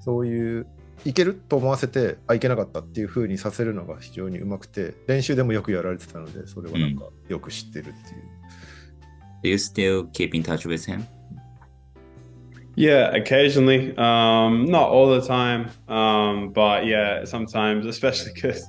[0.00, 0.66] そういう、
[1.04, 7.96] いけると思わせて、あ、いけなかったっていう風にさせるのが非常にうまくて、練習でもよくやられてたので、それはなんかよく知ってるっていう。
[9.42, 11.06] Do you still keep in touch with him?
[12.76, 13.96] Yeah, occasionally.
[13.96, 15.70] Um, not all the time.
[15.88, 18.64] Um, but yeah, sometimes, especially because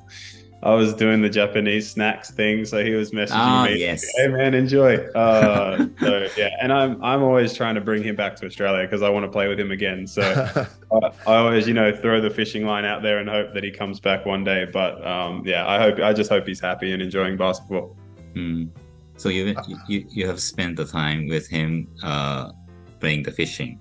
[0.68, 3.80] I was doing the Japanese snacks thing, so he was messaging Ah, me.
[3.80, 4.04] yes.
[4.18, 4.98] Hey man, enjoy.
[5.16, 9.02] Uh, so yeah, and I'm I'm always trying to bring him back to Australia because
[9.02, 10.06] I want to play with him again.
[10.06, 10.22] So
[10.92, 13.72] I, I always, you know, throw the fishing line out there and hope that he
[13.72, 14.66] comes back one day.
[14.66, 17.96] But um, yeah, I hope I just hope he's happy and enjoying basketball.
[18.34, 18.70] Mm.
[19.16, 19.56] So you,
[19.88, 22.52] you you have spent the time with him uh,
[23.00, 23.80] playing the fishing.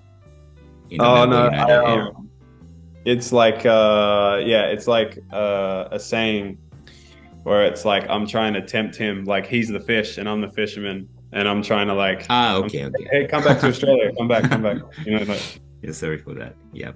[0.89, 2.29] The Oh no, I, um,
[3.03, 6.59] it's like uh, yeah, it's like uh, a saying
[7.43, 10.51] where it's like I'm trying to tempt him, like he's the fish and I'm the
[10.51, 13.07] fisherman, and I'm trying to like, Ah, okay, okay.
[13.11, 16.33] hey, come back to Australia, come back, come back, you know, like, Yeah, sorry for
[16.35, 16.55] that.
[16.73, 16.91] Yeah.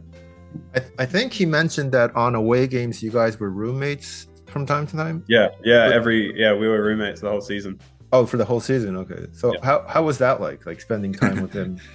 [0.76, 4.86] I, I think he mentioned that on away games, you guys were roommates from time
[4.88, 5.24] to time.
[5.30, 7.80] yeah, yeah, every yeah, we were roommates the whole season.
[8.14, 8.98] Oh, for the whole season.
[8.98, 9.28] Okay.
[9.32, 9.60] So Yeah.
[9.64, 10.66] how, how was that like?
[10.66, 11.80] Like spending time with him?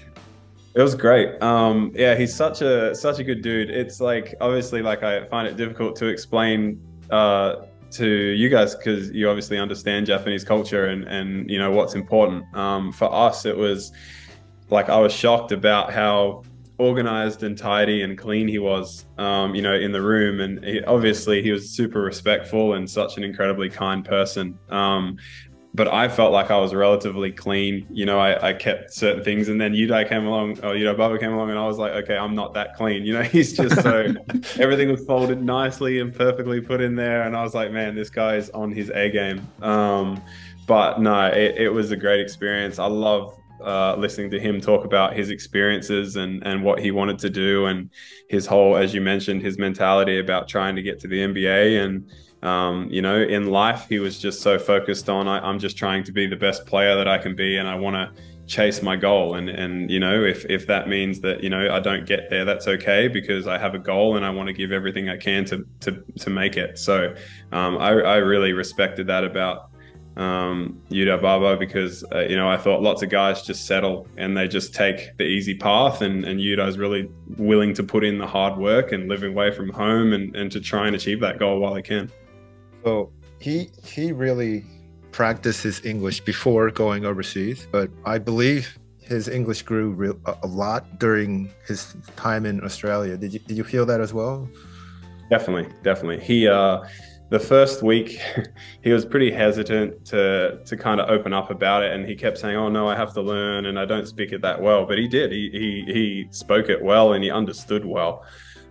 [0.75, 1.43] It was great.
[1.43, 3.71] Um, yeah, he's such a such a good dude.
[3.71, 6.79] It's like obviously like I find it difficult to explain
[7.09, 7.63] uh,
[7.97, 12.45] to you guys because you obviously understand Japanese culture and and you know what's important.
[12.57, 13.93] Um, for us, it was
[14.71, 16.43] like I was shocked about how
[16.79, 19.07] organized and tidy and clean he was.
[19.19, 23.17] Um, you know, in the room, and he, obviously he was super respectful and such
[23.17, 24.59] an incredibly kind person.
[24.69, 25.19] Um,
[25.77, 27.87] but I felt like I was relatively clean.
[27.91, 30.95] You know, I, I kept certain things, and then Yudai came along, or you know,
[30.95, 33.05] Baba came along, and I was like, okay, I'm not that clean.
[33.05, 34.15] You know, he's just so
[34.59, 38.09] everything was folded nicely and perfectly put in there, and I was like, man, this
[38.09, 39.47] guy is on his A game.
[39.61, 40.23] Um,
[40.67, 42.79] but no, it, it was a great experience.
[42.79, 47.19] I love uh, listening to him talk about his experiences and and what he wanted
[47.19, 47.91] to do, and
[48.31, 52.11] his whole, as you mentioned, his mentality about trying to get to the NBA and
[52.43, 56.05] um, you know, in life, he was just so focused on I, I'm just trying
[56.05, 58.97] to be the best player that I can be, and I want to chase my
[58.97, 59.35] goal.
[59.35, 62.45] And and you know, if if that means that you know I don't get there,
[62.45, 65.45] that's okay because I have a goal and I want to give everything I can
[65.47, 66.79] to to to make it.
[66.79, 67.15] So
[67.53, 69.71] um, I I really respected that about
[70.17, 74.37] um, Yudai Baba because uh, you know I thought lots of guys just settle and
[74.37, 78.27] they just take the easy path, and and Yudai's really willing to put in the
[78.27, 81.61] hard work and living away from home and and to try and achieve that goal
[81.61, 82.11] while he can.
[82.87, 84.65] So he he really
[85.11, 89.91] practiced his English before going overseas, but I believe his English grew
[90.45, 93.17] a lot during his time in Australia.
[93.17, 94.49] Did you did you feel that as well?
[95.31, 96.21] Definitely, definitely.
[96.25, 96.85] He uh
[97.29, 98.21] the first week
[98.85, 102.39] he was pretty hesitant to to kind of open up about it and he kept
[102.39, 104.99] saying, "Oh no, I have to learn and I don't speak it that well." But
[104.99, 105.33] he did.
[105.33, 108.25] He he he spoke it well and he understood well.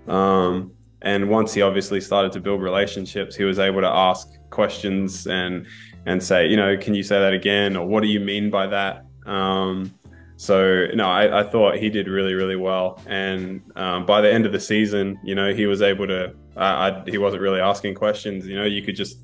[0.07, 5.27] Um and once he obviously started to build relationships, he was able to ask questions
[5.27, 5.65] and
[6.05, 8.67] and say, you know, can you say that again or what do you mean by
[8.67, 9.05] that?
[9.25, 9.93] Um
[10.37, 13.01] so no, I, I thought he did really, really well.
[13.07, 16.33] And um, by the end of the season, you know, he was able to.
[16.57, 18.45] I, I, he wasn't really asking questions.
[18.45, 19.19] You know, you could just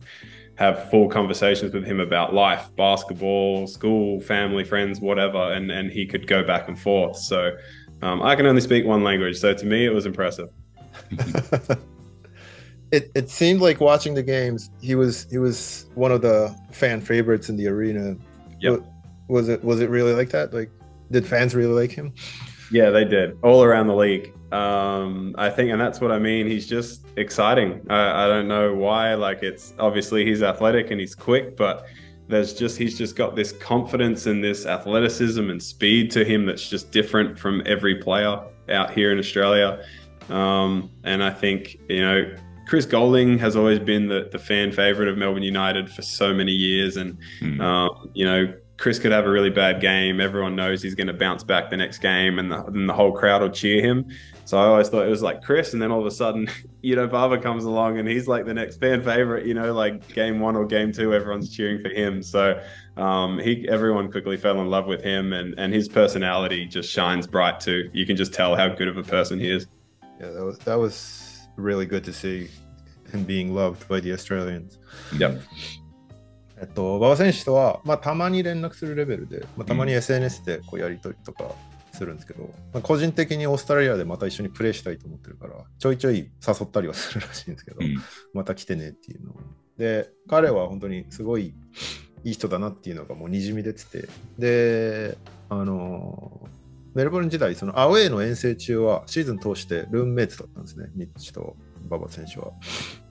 [0.56, 6.06] have full conversations with him about life, basketball, school, family, friends, whatever, and and he
[6.06, 7.18] could go back and forth.
[7.18, 7.58] So
[8.02, 10.50] um, I can only speak one language, so to me, it was impressive.
[12.91, 17.02] it it seemed like watching the games, he was he was one of the fan
[17.02, 18.15] favorites in the arena.
[18.60, 18.80] Yep.
[18.80, 18.86] Wa-
[19.28, 20.54] Was it was it really like that?
[20.54, 20.69] Like,
[21.10, 22.13] did fans really like him?
[22.71, 24.34] Yeah, they did all around the league.
[24.54, 26.47] Um, I think, and that's what I mean.
[26.47, 27.86] He's just exciting.
[27.89, 29.13] I, I don't know why.
[29.15, 31.86] Like, it's obviously he's athletic and he's quick, but
[32.28, 36.69] there's just he's just got this confidence and this athleticism and speed to him that's
[36.69, 39.84] just different from every player out here in Australia.
[40.30, 42.36] Um, and I think you know
[42.72, 46.54] Chris Goulding has always been the, the fan favorite of Melbourne United for so many
[46.54, 47.18] years, and
[47.60, 50.22] um, you know, Chris could have a really bad game.
[50.22, 53.12] Everyone knows he's going to bounce back the next game, and the, and the whole
[53.12, 54.10] crowd will cheer him.
[54.45, 56.50] So I always thought it was like Chris, and then all of a sudden,
[56.82, 59.45] you know, Baba comes along, and he's like the next fan favorite.
[59.45, 62.24] You know, like game one or game two, everyone's cheering for him.
[62.24, 62.64] So
[62.95, 67.28] um, he, everyone quickly fell in love with him, and and his personality just shines
[67.28, 67.89] bright too.
[67.91, 69.68] You can just tell how good of a person he is.
[70.22, 72.49] Yeah, that was that was really good to see.
[73.13, 74.80] and being loved by the Australians.
[75.17, 75.41] Yep.
[76.57, 81.55] えっと、馬場選手とは、まあ、たまに連絡するレベルで、まあ、たまに SNS でこうやり取りとか
[81.91, 87.95] するんですけど、まあ、個人的にオーストラリアでまた一緒にプレーしたいと思ってるから、ちょいちょい誘ったりはするらしいんですけど、うん
[88.34, 89.36] また来てねっていうのを。
[89.78, 91.55] で、彼は本当にすごい
[92.24, 94.07] いい人だなっていうのがもうにじみ出てて、
[94.38, 95.17] で、
[95.49, 96.47] あの
[96.94, 101.56] メルボルン時代、そのアウェーの遠征中はシーズン通してルームメイツだったんですね、ミッチと
[101.88, 102.52] 馬場選手は。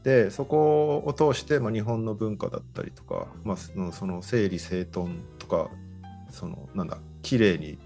[0.02, 5.70] で、そこを通して、まあ、日本の文化だったりとか、まあ、そのその整理整頓とか、
[6.30, 7.78] そのなんだ、綺麗に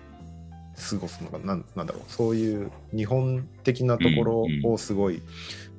[0.91, 5.23] 過ごすのがなんなんだろう、そういう日本的なところをすごい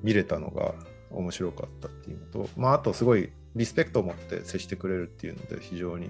[0.01, 0.73] 見れたのが
[1.11, 6.09] 面白かったっていうのと、まあ、あとすごいリスペクトを持って接してくれるっていうので、非常に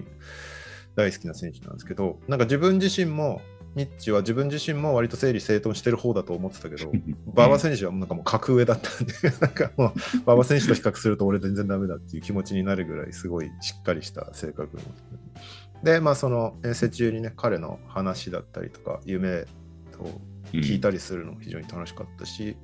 [0.95, 3.41] 大好きな選手なんですけど、なんか自分自身も、
[3.75, 6.89] ミッチは自分自身も割と整理整頓してる方だと思ってたけど、
[7.33, 9.93] 馬場選手はなんかもう格上だったんで、 なんかもう
[10.25, 14.77] 馬場選手と比較すると俺全然ダメだっていう気持ちになるぐらいすごいしっかりした性格
[15.83, 19.45] で、まあその遠征中にね、彼の話だったりとか、夢を
[20.53, 22.55] 聞いたりするのも非常に楽しかったし、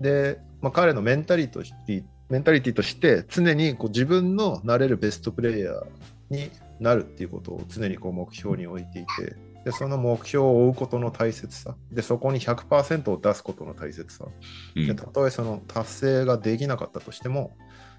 [0.00, 5.84] で、まあ、彼のメンタリティメンタリティとして常にこう自分のなれるベストプレイヤー
[6.30, 11.76] になるっていうことを常にこう目標に置いていて、でその目標を追うことの大切さ。
[11.92, 14.26] でそこに100%を出すことの大切さ、
[14.94, 17.56] たとえその達成ができなかったとしても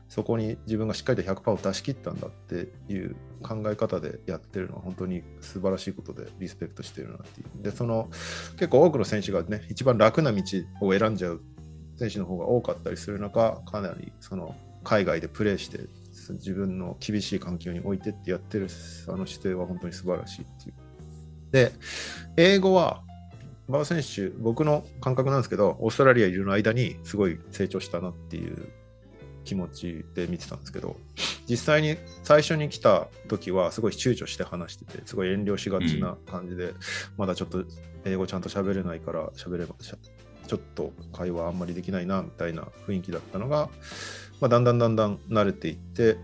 [0.08, 7.64] そこに自分がしっかりと100%を出し切ったんだっていう考え方でやってるのは本当に素晴らしいことでリスペクトしてるなっていう。
[7.64, 8.10] でその
[8.54, 10.44] 結構多くの選手がね一番楽な道
[10.82, 11.42] を選んじゃう
[11.98, 15.82] 選手の方が多かったりする中かなりその海外でプレーして
[16.32, 18.68] 自分の厳しい環境に置いてってやってる
[19.08, 20.76] あの姿勢は本当に素晴らしいっていう
[21.52, 21.72] で、
[22.38, 23.02] 英語は、
[23.68, 28.70] 馬場選手、僕の感覚なんですけど、オーストラリアいるの間にすごい成長したなっていう
[29.44, 30.98] 気持ちで見てたんですけど、
[31.48, 36.74] 実際に最初に来た時はすごい躊躇して話してて、すごい遠慮しがちな感じで、
[37.18, 37.64] まだちょっと
[38.04, 43.70] 英語ちゃんと喋れないから喋ればちょっと会話あんまりできないなみたいな雰囲気だったのが、
[44.42, 46.18] まあ、だんだんだんだん慣れていって、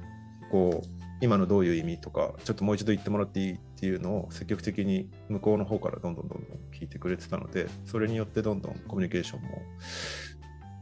[0.51, 0.87] こう、
[1.21, 3.59] 今のどういう意味とか、ちょっともう一度言ってもらっていい？
[3.77, 9.61] っていうのを積極的に向こうの方からどんどんどんどん聞いてくれてたので、それによってどんどんコミュニケーションも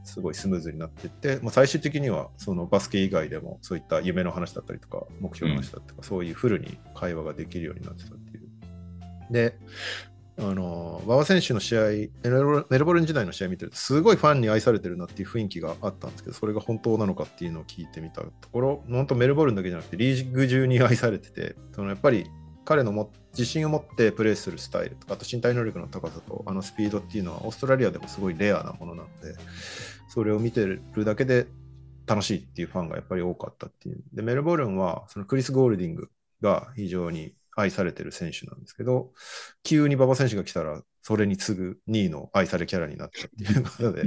[0.06, 8.44] すごいスムーズになっていって、まあ、最終的にはそのバスケ以外でもそういった夢の話だったりとか、目標の話だったりとか、そういうフルに会話ができるようになってたっていう。
[9.30, 9.58] で、
[10.38, 22.28] あの馬場選手の試合メルボル、メルボルン時代の試合見てると、すごいファンに愛されてるなっていう雰囲気があったんですけど、それが本当なのかっていうのを聞いてみたところ、本当メルボルンだけじゃなくて、リーグ中に愛されてて、そのやっぱり
[22.66, 29.36] 彼のも自信を持ってプレーするスタイルとか、あと身体能力の高さとあのスピードっていうのは、オーストラリアでもすごいレアなものなので、
[30.10, 31.48] それを見てるだけで
[32.08, 34.04] 楽しいっていうファンがやっぱり多かったっていう。
[34.14, 36.10] で、メルボルンは、そのクリス・ゴールディング
[36.42, 39.12] が非常に愛されてる選手なんですけど、
[39.64, 44.04] 急に馬場選手が来たら、それに次ぐ2位の愛されキャラになったっていうことで、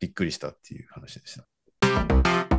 [0.00, 1.38] びっくりしたっていう話でし
[1.80, 2.57] た。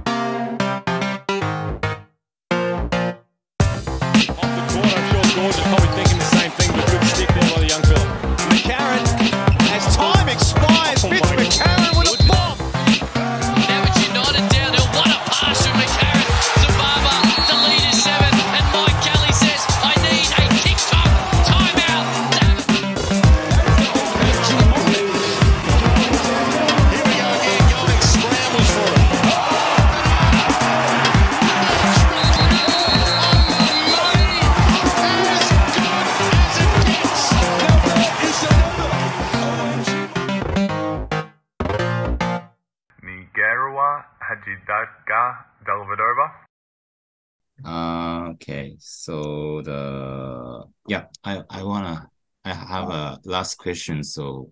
[51.23, 52.09] I I wanna
[52.45, 54.03] I have a last question.
[54.03, 54.51] So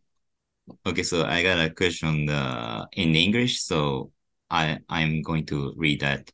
[0.86, 4.12] okay, so I got a question uh, in English, so
[4.50, 6.30] I I'm going to read that.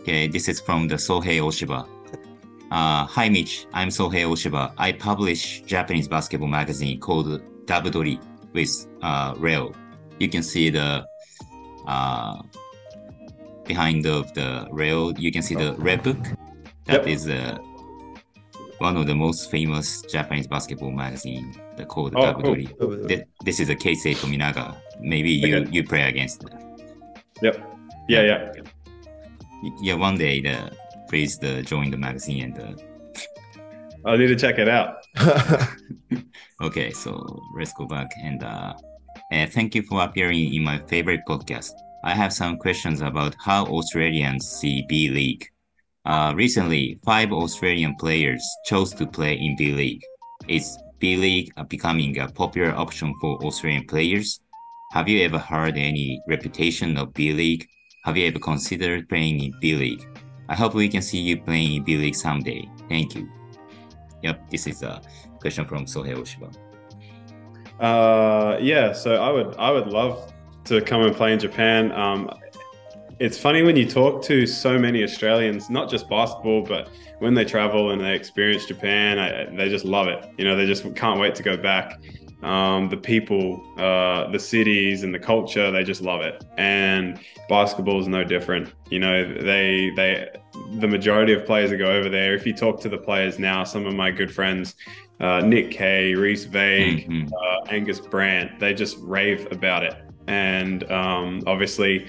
[0.00, 1.88] Okay, this is from the Sohei Oshiba.
[2.70, 4.72] Uh, hi Mitch, I'm Sohei Oshiba.
[4.76, 8.20] I publish Japanese basketball magazine called Dabdori
[8.52, 9.74] with uh Rail.
[10.18, 11.06] You can see the
[11.86, 12.42] uh
[13.64, 16.18] behind of the rail, you can see the red book.
[16.84, 17.08] That Yep.
[17.08, 17.58] is uh,
[18.84, 21.46] one of the most famous Japanese basketball magazine,
[21.78, 22.56] the called Oh, cool.
[23.08, 24.66] Th- This is a Keisei Tominaga.
[25.00, 25.70] Maybe you Okay.
[25.76, 26.36] you play against.
[26.44, 26.60] that.
[27.46, 27.54] Yep.
[28.08, 28.40] Yeah, yeah.
[29.86, 30.56] Yeah, one day the
[31.08, 32.72] please the join the magazine and uh,
[34.10, 34.90] I need to check it out.
[36.66, 37.10] okay, so
[37.56, 38.72] let's go back and uh,
[39.32, 41.72] Uh, thank you for appearing in my favorite podcast.
[42.04, 45.44] I have some questions about how Australians see B League.
[46.04, 50.02] Uh, recently, five Australian players chose to play in B League.
[50.48, 54.40] Is B League uh, becoming a popular option for Australian players?
[54.92, 57.66] Have you ever heard any reputation of B League?
[58.04, 60.06] Have you ever considered playing in B League?
[60.50, 62.68] I hope we can see you playing in B League someday.
[62.90, 63.26] Thank you.
[64.22, 65.00] Yep, this is a
[65.40, 66.54] question from Sohei Oshiba.
[67.80, 70.34] Uh, yeah, so I would I would love
[70.64, 71.92] to come and play in Japan.
[71.92, 72.30] Um,
[73.18, 76.88] it's funny when you talk to so many Australians, not just basketball, but
[77.18, 80.24] when they travel and they experience Japan, I, they just love it.
[80.36, 82.00] You know, they just can't wait to go back.
[82.42, 86.44] Um, the people, uh, the cities, and the culture, they just love it.
[86.58, 88.72] And basketball is no different.
[88.90, 90.28] You know, they they
[90.74, 92.34] the majority of players that go over there.
[92.34, 94.74] If you talk to the players now, some of my good friends,
[95.20, 97.30] uh, Nick Kay, Rhys Vague, Mhm.
[97.32, 99.94] uh, Angus Brandt, they just rave about it.
[100.26, 102.06] And um, obviously,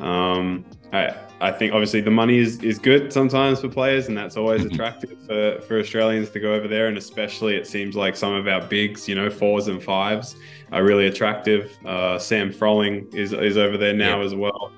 [0.00, 4.36] um, I, I think obviously the money is, is good sometimes for players, and that's
[4.36, 4.72] always Mhm.
[4.72, 6.86] attractive for, for Australians to go over there.
[6.88, 10.36] And especially, it seems like some of our bigs, you know, fours and fives,
[10.72, 11.70] are really attractive.
[11.86, 14.26] Uh, Sam Froling is is over there now Yeah.
[14.26, 14.72] as well.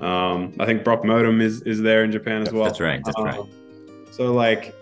[0.00, 2.64] Um, I think Brock Motum is is there in Japan as well.
[2.64, 3.38] That's right, that's right.
[3.38, 3.48] Um,
[4.10, 4.74] So like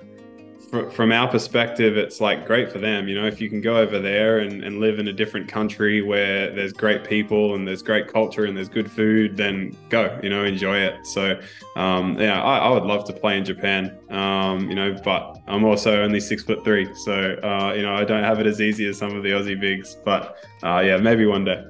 [0.91, 3.07] from our perspective, it's like great for them.
[3.07, 6.01] You know, if you can go over there and, and live in a different country
[6.01, 10.19] where there's great people and there's great culture and there's good food, then go.
[10.21, 11.05] You know, enjoy it.
[11.07, 11.39] So
[11.75, 13.97] um, yeah, I, I would love to play in Japan.
[14.09, 18.03] Um, you know, but I'm also only six foot three, so uh, you know I
[18.03, 19.95] don't have it as easy as some of the Aussie bigs.
[20.03, 21.63] But uh, yeah, maybe one day.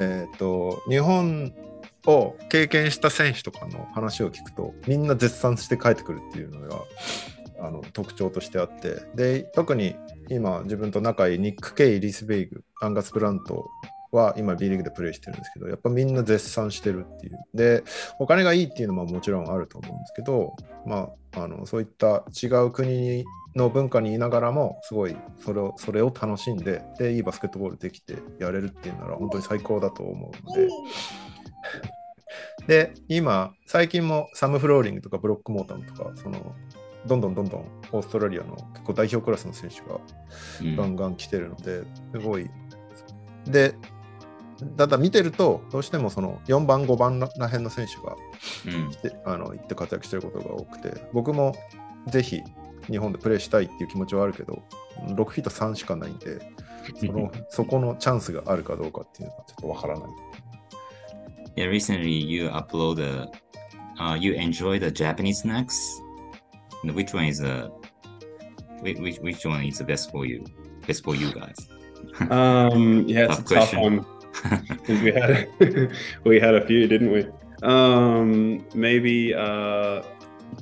[0.00, 1.52] えっと日本
[2.06, 6.84] を経験した選手とかの話を聞くとみんな絶賛して帰ってくるっていうのが
[7.63, 9.95] あの特徴としてあってで特に
[10.29, 13.69] 今自分と仲いいニック・ケイ、リス・ベイグ、アンガス・ブラント
[14.11, 17.83] は今 B リーグでプレーしてるんですけどやっぱみんな絶賛してるっていうで
[18.19, 20.53] お金がいいっていうのももちろんあると思うんですけど、
[20.85, 23.23] まあ、あのそういった違う国
[23.55, 30.67] の文化にいながらもすごいそれをそれを楽しんででいいバスケットボールできてやれるっていうなら本当に最高だと思うので。
[32.67, 36.55] で、今、最近もサム・フローリングとかブロック・モータンとか、その、
[37.05, 39.99] どんどんどんどんオーストラリアの結構代表クラスの選手が
[40.61, 41.83] うんガンガン来てるので、
[42.13, 42.49] すごい。
[43.45, 43.75] で、
[44.77, 48.15] ただ見てると、どうしてもその4番、5番ら辺の選手が
[48.65, 51.55] うんであの行って活躍してることが多くて、僕も
[52.07, 52.41] ぜひ
[52.89, 54.63] 日本でプレーしたいっていう気持ちはあるけど、
[55.07, 56.39] 6フィート3しかないんで、
[56.99, 60.09] その そこのチャンスがあるかどうかっていうのはちょっとわからない。
[61.55, 63.29] Yeah, recently you upload a,
[63.99, 66.02] uh, you enjoy the Japanese snacks.
[66.91, 67.69] which one is uh
[68.81, 70.45] which which one is the best for you
[70.87, 71.55] best for you guys?
[72.29, 73.79] Um yeah it's tough a question.
[73.79, 74.05] tough one.
[75.03, 75.91] We had a,
[76.25, 77.25] we had a few didn't we?
[77.63, 80.03] Um maybe uh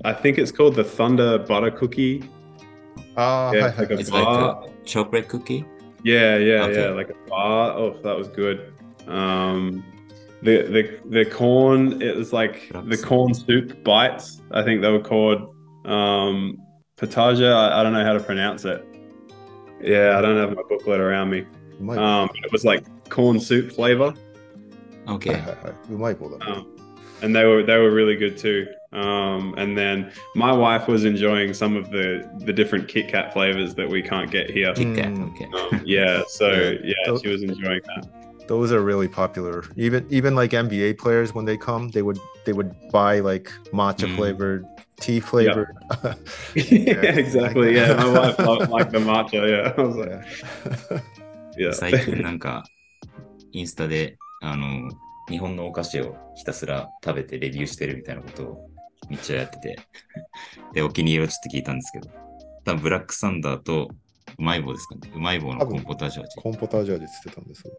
[0.05, 2.30] i think it's called the thunder butter cookie.
[3.17, 4.61] Ah uh, yeah, it's like a it's bar.
[4.61, 5.65] Like a chocolate cookie?
[6.03, 6.82] Yeah yeah okay.
[6.82, 7.72] yeah like a bar.
[7.72, 8.74] Oh that was good.
[9.07, 9.84] Um
[10.43, 15.01] the the the corn it was like the corn soup bites i think they were
[15.01, 15.55] called.
[15.86, 16.61] Um,
[16.97, 18.86] Pataja, I, I, don't know how to pronounce it.
[19.82, 21.45] Yeah, I don't have my booklet around me.
[21.89, 24.13] Um, it was like corn soup flavor.
[25.07, 25.43] Okay.
[25.89, 26.67] Um,
[27.23, 28.67] and they were they were really good too.
[28.93, 33.75] Um, and then my wife was enjoying some of the the different Kit Kat flavors
[33.75, 34.73] that we can't get here.
[34.73, 35.32] Kit Kat, mm.
[35.32, 35.77] okay.
[35.77, 36.51] Um, yeah, so
[36.84, 38.21] yeah, yeah she was enjoying that
[38.51, 39.63] those are really popular.
[39.77, 44.07] Even even like NBA players when they come, they would they would buy like matcha
[44.07, 44.15] mm.
[44.17, 44.65] flavored.
[45.01, 45.67] Tea flavored.
[46.55, 47.75] yeah, exactly.
[47.75, 49.41] Yeah, my wife loved like the matcha.
[49.49, 50.11] Yeah, I was like,
[51.57, 51.67] Yeah.
[51.69, 51.73] yeah.
[51.73, 52.63] 最近なんか、
[53.51, 54.89] インスタで、あの、
[55.29, 58.69] 日本のお菓子をひたすら食べてレビューしてるみたいなことを
[59.09, 59.79] めっちゃやってて、
[60.73, 62.09] で、お気に入りをちょっと聞いたんですけど、
[62.63, 63.89] 多分ブラックサンダーと
[64.37, 65.11] うまい棒ですかね。
[65.13, 67.73] うまい棒のコンポタージュ味コンポタージュ味って言ってたんですよ。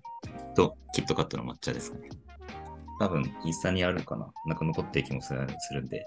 [0.54, 2.08] とキットカットの抹茶ですかね。
[3.00, 5.42] 多分インスタにあるかななんか残ってる気もする
[5.82, 6.06] んで、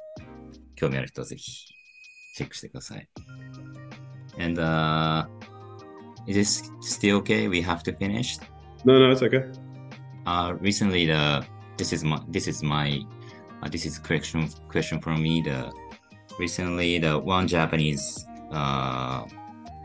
[0.76, 1.66] 興味ある人はぜひ
[2.34, 3.08] チェックしてください。
[4.38, 5.26] And, uh,
[6.26, 7.48] is this still okay?
[7.48, 8.38] We have to finish?
[8.84, 9.50] No, no, it's okay.
[10.26, 11.44] uh recently the
[11.76, 13.00] this is my this is my
[13.62, 15.72] uh, this is question question from me the
[16.38, 19.24] recently the one japanese uh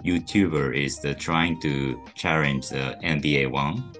[0.03, 3.91] youtuber is the trying to challenge the nba one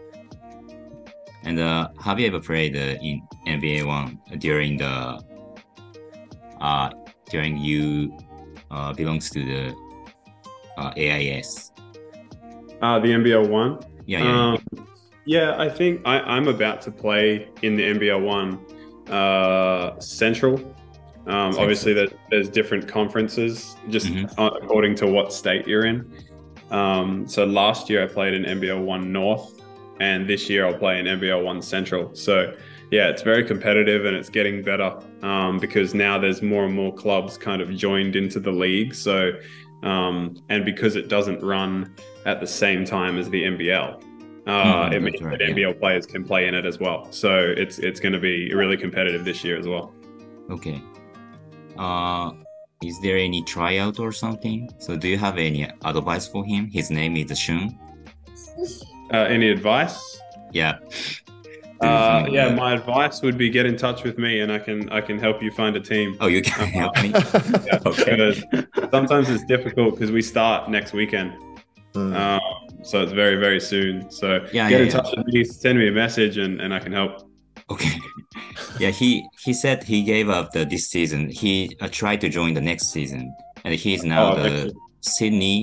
[1.43, 5.19] and uh have you ever played uh, in nba one during the
[6.60, 6.90] uh
[7.30, 8.16] during you
[8.70, 9.74] uh belongs to the
[10.78, 11.72] uh ais
[12.82, 13.78] Uh, the NBL one.
[14.06, 14.86] yeah yeah, Um,
[15.26, 18.58] Yeah, I think I, I'm about to play in the NBL one
[19.10, 20.54] uh, Central.
[21.26, 24.32] Um, obviously, there, there's different conferences just Mhm.
[24.38, 25.98] uh, according to what state you're in.
[26.70, 29.60] Um, so last year I played in NBL one North,
[30.00, 32.14] and this year I'll play in NBL one Central.
[32.14, 32.54] So
[32.90, 36.92] yeah, it's very competitive and it's getting better um, because now there's more and more
[36.94, 38.94] clubs kind of joined into the league.
[38.94, 39.32] So
[39.82, 41.94] um, and because it doesn't run
[42.26, 44.02] at the same time as the NBL,
[44.46, 45.54] uh, Mhm, it means right, that yeah.
[45.54, 47.06] NBL players can play in it as well.
[47.12, 49.94] So it's it's going to be really competitive this year as well.
[50.50, 50.82] Okay.
[51.78, 52.32] Uh,
[52.82, 54.68] is there any tryout or something?
[54.78, 56.66] So do you have any advice for him?
[56.66, 57.78] His name is Shun.
[59.12, 60.20] Uh, any advice?
[60.52, 60.78] Yeah.
[61.80, 65.00] Uh, yeah, my advice would be get in touch with me, and I can I
[65.00, 66.16] can help you find a team.
[66.20, 67.08] Oh, you can help me.
[67.66, 68.34] Yeah, Okay.
[68.90, 71.32] sometimes it's difficult because we start next weekend,
[71.94, 72.40] うん um,
[72.82, 74.10] so it's very very soon.
[74.10, 74.96] So Yeah, get yeah, in yeah.
[74.96, 77.12] touch with me, send me a message, and, and I can help.
[77.70, 77.92] Okay.
[78.78, 81.28] Yeah, he he said he gave up the this season.
[81.42, 83.22] He uh, tried to join the next season,
[83.64, 84.72] and he's now Oh, the.
[85.02, 85.58] Sydney,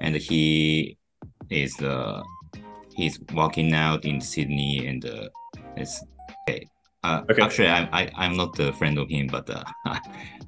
[0.00, 0.96] and he
[1.50, 2.22] is the
[2.95, 5.29] he's walking out in Sydney, and uh,
[5.75, 6.03] it's
[6.47, 6.67] okay.
[7.03, 7.41] Uh, Okay.
[7.41, 9.63] Actually, I'm I, I'm not a friend of him, but uh,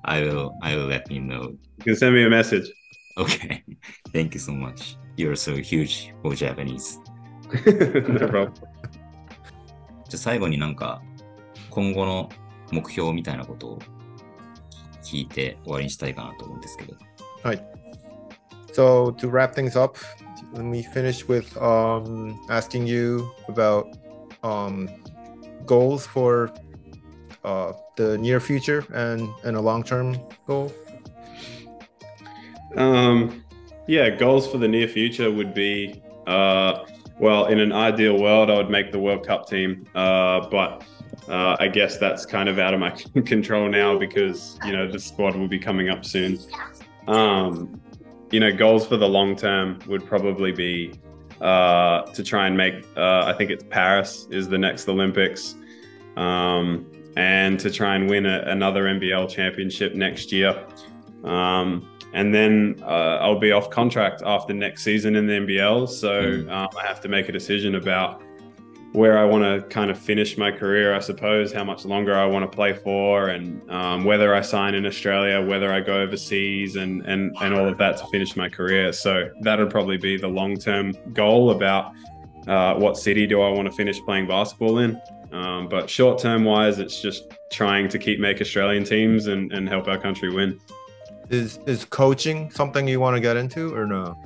[0.06, 1.56] I will I will let him know.
[1.78, 2.70] You can send me a message.
[3.18, 3.64] Okay.
[4.14, 4.98] Thank you so much.
[5.18, 6.98] You're so huge for Japanese.
[7.52, 8.54] no problem.
[10.10, 11.02] じゃあ最後になんか
[11.70, 12.30] 今後の
[12.72, 13.80] 目標みたいなことを
[15.04, 16.96] 聞いて終わりにしたいかなと思うんですけど。
[18.74, 19.98] So to wrap things up,
[20.55, 23.97] let me finish with um, asking you about
[24.45, 24.89] um,
[25.67, 26.53] goals for
[27.45, 30.73] uh, the near future and, and a long-term goal.
[32.77, 33.45] Um,
[33.87, 36.85] yeah, goals for the near future would be, uh,
[37.19, 40.85] well, in an ideal world, I would make the World Cup team, uh, but
[41.29, 42.91] uh, I guess that's kind of out of my
[43.27, 46.39] control now because you know the squad will be coming up soon.
[47.07, 47.81] Um,
[48.35, 50.93] you know, goals for the long term would probably be
[51.41, 52.75] uh, to try and make.
[52.97, 55.55] Uh, I think it's Paris is the next Olympics,
[56.17, 60.53] um, and to try and win a, another NBL championship next year.
[61.23, 65.89] Um, and then uh, I'll be off contract after next season in the NBL.
[65.89, 66.51] So Mm.
[66.51, 68.21] um, I have to make a decision about
[68.95, 72.27] where I want to kind of finish my career, I suppose, how much longer I
[72.27, 76.77] want to play for, and um, whether I sign in Australia, whether I go overseas,
[76.77, 78.93] and, and, and all of that to finish my career.
[78.93, 81.93] So that would probably be the long term goal about
[82.47, 85.01] uh, what city do I want to finish playing basketball in.
[85.33, 89.69] Um, but short term wise, it's just trying to keep make Australian teams and, and
[89.69, 90.61] help our country win.
[91.31, 94.17] Is is coaching something you want to get into or no?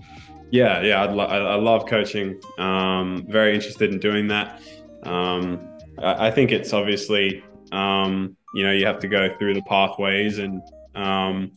[0.51, 2.41] Yeah, yeah, lo- I, love coaching.
[2.59, 4.63] Um, very interested in doing that.
[5.03, 5.61] Um,
[5.99, 10.63] I, think it's obviously, um, you know, you have to go through the pathways, and
[10.95, 11.53] um,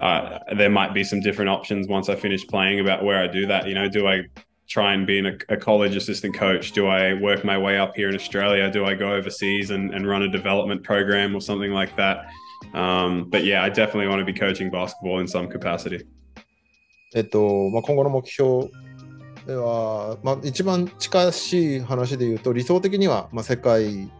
[0.00, 3.46] uh, there might be some different options once I finish playing about where I do
[3.46, 3.66] that.
[3.66, 4.24] You know, do I
[4.68, 6.72] try and be in a, a college assistant coach?
[6.72, 8.70] Do I work my way up here in Australia?
[8.70, 12.26] Do I go overseas and, and run a development program or something like that?
[12.74, 16.04] Um, but yeah, I definitely want to be coaching basketball in some capacity.
[17.14, 18.68] えっとまあ、今後の目標
[19.46, 24.10] では、まあ、一番近しい話で言うと理想的には、まあ、世界、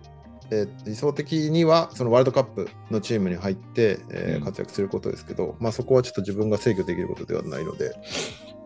[0.50, 7.92] えー理想的にはそのワールドカップのチームに入って、えーうん活躍することですけど、まあ、そこはちょっと自分が制御できることではないので、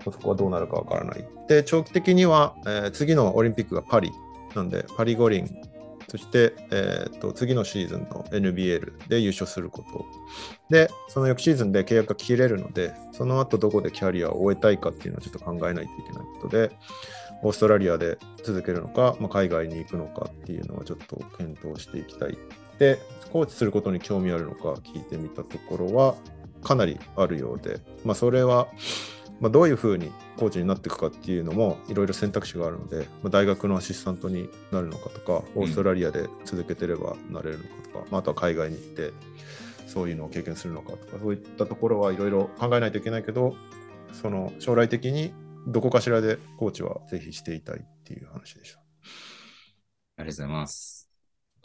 [0.07, 1.27] まあそこはどうなるかわからない。
[1.49, 4.11] で長期的には、えー次のオリンピックがパリ
[4.55, 5.47] なんでパリ五輪
[6.15, 10.07] そして、えー、と次のシーズンの NBL で優勝すること
[10.71, 16.71] で、その翌シーズンで契約が切れるので、その後どこでキャリアを終えたいかっていうのをちょっと考えないといけないことで、
[17.43, 22.39] オーストラリアで続けるのか、まあ、海外に行くのかっていうのはちょっと検討していきたい。
[22.79, 23.01] で、
[23.33, 26.15] コーチすることに興味あるのか聞いてみたところは、
[26.63, 28.69] かなりあるようで、まあ、それは、
[29.41, 39.13] まあ、どういうふうにコーチになっていくかっていうのもいろいろ選択肢があるので、まあ、大学のアシスタントになるのかとか、オーストラリアで続けてればなれるのかとか、まあ、あとは海外に行って
[39.87, 43.57] そういうのを経験するのかとか、そういったところはいろいろ考えないといけないけど、
[44.13, 45.33] その将来的に
[45.67, 48.81] どこかしらでコーチはぜひしていたいっていう話でした。
[50.17, 51.11] ありがとうございます。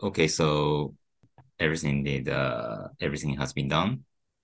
[0.02, 0.94] Okay, so
[1.60, 4.00] everything did, uh, everything has been done.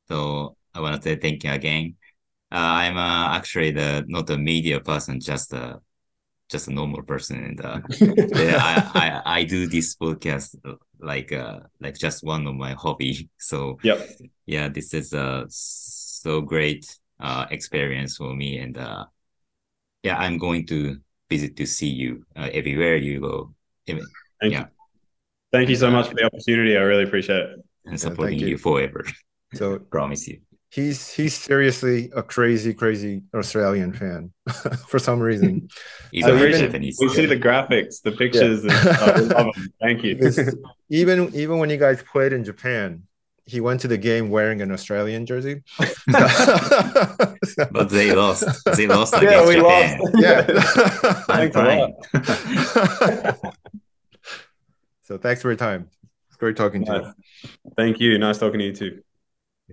[0.10, 1.94] So I want to say thank you again.
[2.56, 5.82] Uh, I'm uh, actually the not a media person, just a
[6.50, 7.80] just a normal person, and uh,
[8.38, 8.76] yeah, I,
[9.26, 10.56] I I do this podcast
[11.00, 13.30] like uh like just one of my hobby.
[13.40, 14.00] So Yep.
[14.46, 16.86] yeah, this is a so great
[17.20, 19.06] uh experience for me, and uh
[20.04, 20.98] yeah, I'm going to
[21.30, 23.54] visit to see you uh, everywhere you go.
[24.42, 24.60] Thank Yeah.
[24.60, 24.68] you.
[25.52, 26.78] Thank you so much for the opportunity.
[26.78, 27.60] I really appreciate it.
[27.86, 28.48] and thank supporting you.
[28.50, 29.06] you forever.
[29.54, 30.45] So Promise you.
[30.76, 34.32] He's he's seriously a crazy, crazy Australian fan
[34.90, 35.70] for some reason.
[36.12, 36.98] Even I so appreciate- Japanese.
[37.00, 38.64] We see the graphics, the pictures.
[38.64, 39.16] And stuff.
[39.18, 39.68] We love them.
[39.82, 40.16] Thank you.
[40.16, 40.56] Because
[40.90, 43.04] even even when you guys played in Japan,
[43.46, 45.64] he went to the game wearing an Australian jersey.
[47.72, 48.44] But they lost.
[48.76, 50.00] They lost Yeah, we Japan.
[50.00, 50.14] lost.
[50.18, 50.46] yeah.
[51.30, 51.92] I'm Thanks a lot.
[53.34, 53.52] fine.
[55.04, 55.90] so thanks for your time.
[56.28, 57.14] It's great talking to
[57.46, 57.52] you.
[57.78, 58.18] Thank you.
[58.18, 59.02] Nice talking to you too.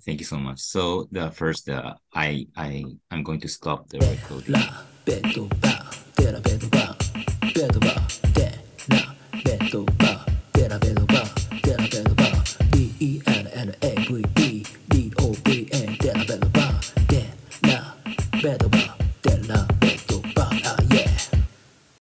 [0.01, 0.61] Thank you so much.
[0.61, 4.57] So the first, uh, I I I'm going to stop the recording.